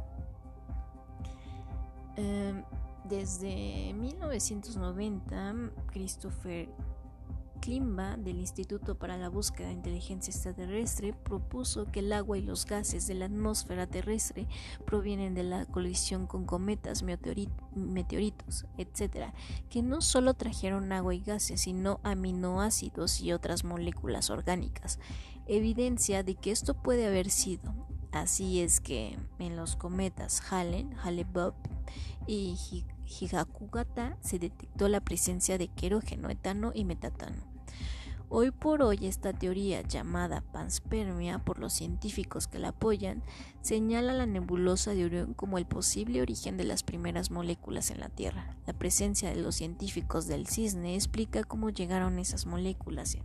Em, 2.15 2.63
desde 3.03 3.93
1990, 3.93 5.71
Christopher 5.87 6.69
Klimba 7.65 8.15
del 8.17 8.39
Instituto 8.39 8.95
para 8.95 9.17
la 9.17 9.27
Búsqueda 9.27 9.67
de 9.67 9.73
Inteligencia 9.73 10.31
Extraterrestre 10.31 11.13
propuso 11.13 11.85
que 11.85 12.01
el 12.01 12.13
agua 12.13 12.37
y 12.37 12.41
los 12.41 12.65
gases 12.65 13.07
de 13.07 13.15
la 13.15 13.25
atmósfera 13.25 13.87
terrestre 13.87 14.47
provienen 14.85 15.33
de 15.33 15.43
la 15.43 15.65
colisión 15.65 16.27
con 16.27 16.45
cometas, 16.45 17.01
meteoritos, 17.03 18.65
etc., 18.77 19.33
que 19.69 19.81
no 19.81 20.01
solo 20.01 20.35
trajeron 20.35 20.91
agua 20.91 21.15
y 21.15 21.21
gases, 21.21 21.61
sino 21.61 21.99
aminoácidos 22.03 23.19
y 23.21 23.33
otras 23.33 23.63
moléculas 23.63 24.29
orgánicas, 24.29 24.99
evidencia 25.47 26.23
de 26.23 26.35
que 26.35 26.51
esto 26.51 26.73
puede 26.73 27.07
haber 27.07 27.29
sido. 27.29 27.73
Así 28.11 28.61
es 28.61 28.79
que 28.79 29.17
en 29.39 29.55
los 29.55 29.75
cometas 29.75 30.41
Halen, 30.51 30.95
Hale-Bopp 31.03 31.55
y 32.27 32.57
Higakugata 33.05 34.17
se 34.21 34.39
detectó 34.39 34.87
la 34.87 35.01
presencia 35.01 35.57
de 35.57 35.67
querógeno, 35.67 36.29
etano 36.29 36.71
y 36.73 36.85
metatano. 36.85 37.43
Hoy 38.27 38.49
por 38.49 38.81
hoy 38.81 39.05
esta 39.05 39.33
teoría 39.33 39.81
llamada 39.81 40.41
panspermia 40.41 41.37
por 41.39 41.59
los 41.59 41.73
científicos 41.73 42.47
que 42.47 42.57
la 42.57 42.69
apoyan 42.69 43.21
señala 43.61 44.13
la 44.13 44.25
nebulosa 44.25 44.95
de 44.95 45.05
Orión 45.05 45.33
como 45.35 45.59
el 45.59 45.67
posible 45.67 46.21
origen 46.21 46.57
de 46.57 46.63
las 46.63 46.81
primeras 46.81 47.29
moléculas 47.29 47.91
en 47.91 47.99
la 47.99 48.09
Tierra. 48.09 48.57
La 48.65 48.73
presencia 48.73 49.29
de 49.29 49.41
los 49.41 49.55
científicos 49.55 50.25
del 50.25 50.47
cisne 50.47 50.95
explica 50.95 51.43
cómo 51.43 51.69
llegaron 51.69 52.17
esas 52.17 52.47
moléculas 52.47 53.15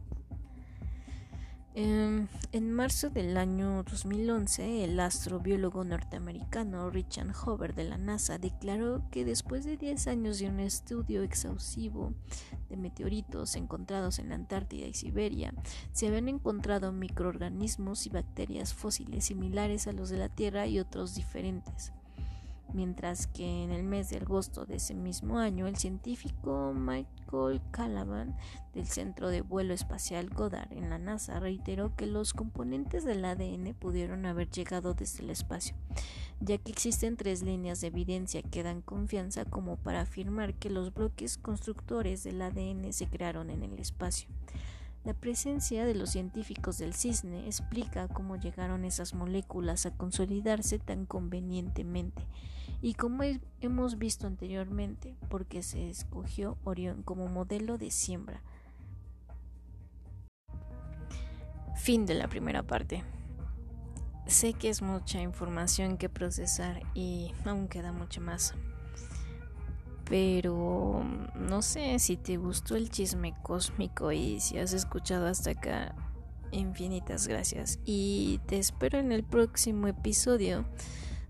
Em, 1.83 2.29
en 2.53 2.75
marzo 2.75 3.09
del 3.09 3.39
año 3.39 3.83
2011, 3.85 4.85
el 4.85 5.01
astrobiólogo 5.01 5.83
norteamericano 5.83 6.91
Richard 6.91 7.33
Hoover 7.33 7.75
de 7.75 7.85
la 7.85 7.97
NASA 7.97 8.37
declaró 8.37 9.03
que 9.11 9.25
después 9.25 9.65
de 9.65 9.79
10 9.79 10.07
años 10.09 10.39
de 10.39 10.51
un 10.51 10.61
estudio 10.61 11.23
exhaustivo 11.23 12.13
de 12.69 12.77
meteoritos 12.77 13.57
encontrados 13.57 14.19
en 14.19 14.29
la 14.29 14.35
Antártida 14.35 14.87
y 14.89 14.93
Siberia, 14.93 15.55
se 15.93 16.09
habían 16.09 16.29
encontrado 16.29 16.93
microorganismos 16.93 18.05
y 18.05 18.11
bacterias 18.11 18.75
fósiles 18.75 19.25
similares 19.25 19.87
a 19.87 19.93
los 19.93 20.11
de 20.11 20.19
la 20.19 20.29
Tierra 20.29 20.67
y 20.67 20.81
otros 20.81 21.15
diferentes 21.15 21.95
mientras 22.73 23.27
que 23.27 23.65
en 23.65 23.71
el 23.71 23.83
mes 23.83 24.11
de 24.11 24.19
agosto 24.19 24.67
de 24.67 24.77
ese 24.77 24.95
mismo 24.95 25.39
año 25.39 25.67
el 25.67 25.77
científico 25.77 26.73
Michael 26.75 27.61
Calaban 27.71 28.37
del 28.75 28.87
Centro 28.87 29.29
de 29.29 29.41
Vuelo 29.41 29.75
Espacial 29.75 30.31
Goddard 30.31 30.73
en 30.73 30.91
la 30.91 30.99
NASA 30.99 31.41
reiteró 31.41 31.95
que 31.97 32.07
los 32.07 32.33
componentes 32.33 33.05
del 33.05 33.25
ADN 33.25 33.75
pudieron 33.75 34.27
haber 34.27 34.49
llegado 34.51 34.95
desde 34.95 35.23
el 35.23 35.31
espacio, 35.31 35.75
ya 36.41 36.59
que 36.59 36.71
existen 36.71 37.17
tres 37.17 37.43
líneas 37.43 37.81
de 37.81 37.89
evidencia 37.89 38.43
que 38.43 38.63
dan 38.63 38.83
confianza 38.83 39.45
como 39.45 39.77
para 39.77 40.03
afirmar 40.03 40.55
que 40.55 40.71
los 40.71 40.95
bloques 40.95 41.39
constructores 41.39 42.25
del 42.25 42.43
ADN 42.43 42.93
se 42.93 43.07
crearon 43.07 43.51
en 43.51 43.63
el 43.63 43.79
espacio. 43.79 44.29
La 45.05 45.15
presencia 45.15 45.87
de 45.87 45.95
los 45.95 46.11
científicos 46.11 46.77
del 46.77 46.93
cisne 46.93 47.47
explica 47.47 48.07
cómo 48.09 48.37
llegaron 48.37 48.85
esas 48.85 49.15
moléculas 49.15 49.87
a 49.87 49.93
consolidarse 49.93 50.79
tan 50.79 51.07
convenientemente 51.07 52.27
y 52.83 52.95
como 52.95 53.23
hemos 53.61 53.99
visto 53.99 54.27
anteriormente, 54.27 55.15
porque 55.29 55.63
se 55.63 55.91
escogió 55.91 56.59
Orión 56.65 57.03
como 57.03 57.29
modelo 57.29 57.79
de 57.79 57.91
siembra. 57.91 58.43
Fin 61.77 62.07
de 62.07 62.15
la 62.15 62.29
primera 62.29 62.63
parte. 62.63 63.05
Sé 64.27 64.53
que 64.53 64.69
es 64.69 64.81
mucha 64.83 65.21
información 65.21 65.97
que 65.97 66.09
procesar 66.09 66.83
y 66.95 67.33
aún 67.45 67.69
queda 67.69 67.93
mucho 67.93 68.21
más. 68.21 68.55
Pero 70.11 71.05
no 71.37 71.63
sé 71.63 71.99
si 72.01 72.17
te 72.17 72.37
gustó 72.37 72.75
el 72.75 72.91
chisme 72.91 73.33
cósmico 73.43 74.11
y 74.11 74.41
si 74.41 74.59
has 74.59 74.73
escuchado 74.73 75.27
hasta 75.29 75.53
acá. 75.53 75.95
Infinitas 76.51 77.29
gracias. 77.29 77.79
Y 77.85 78.41
te 78.47 78.59
espero 78.59 78.99
en 78.99 79.13
el 79.13 79.23
próximo 79.23 79.87
episodio 79.87 80.67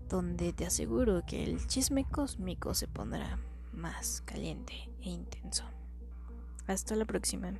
donde 0.09 0.51
te 0.51 0.65
aseguro 0.65 1.23
que 1.25 1.43
el 1.43 1.65
chisme 1.67 2.05
cósmico 2.05 2.73
se 2.73 2.87
pondrá 2.87 3.39
más 3.71 4.21
caliente 4.21 4.73
e 5.01 5.09
intenso. 5.09 5.63
Hasta 6.67 6.95
la 6.95 7.05
próxima. 7.05 7.53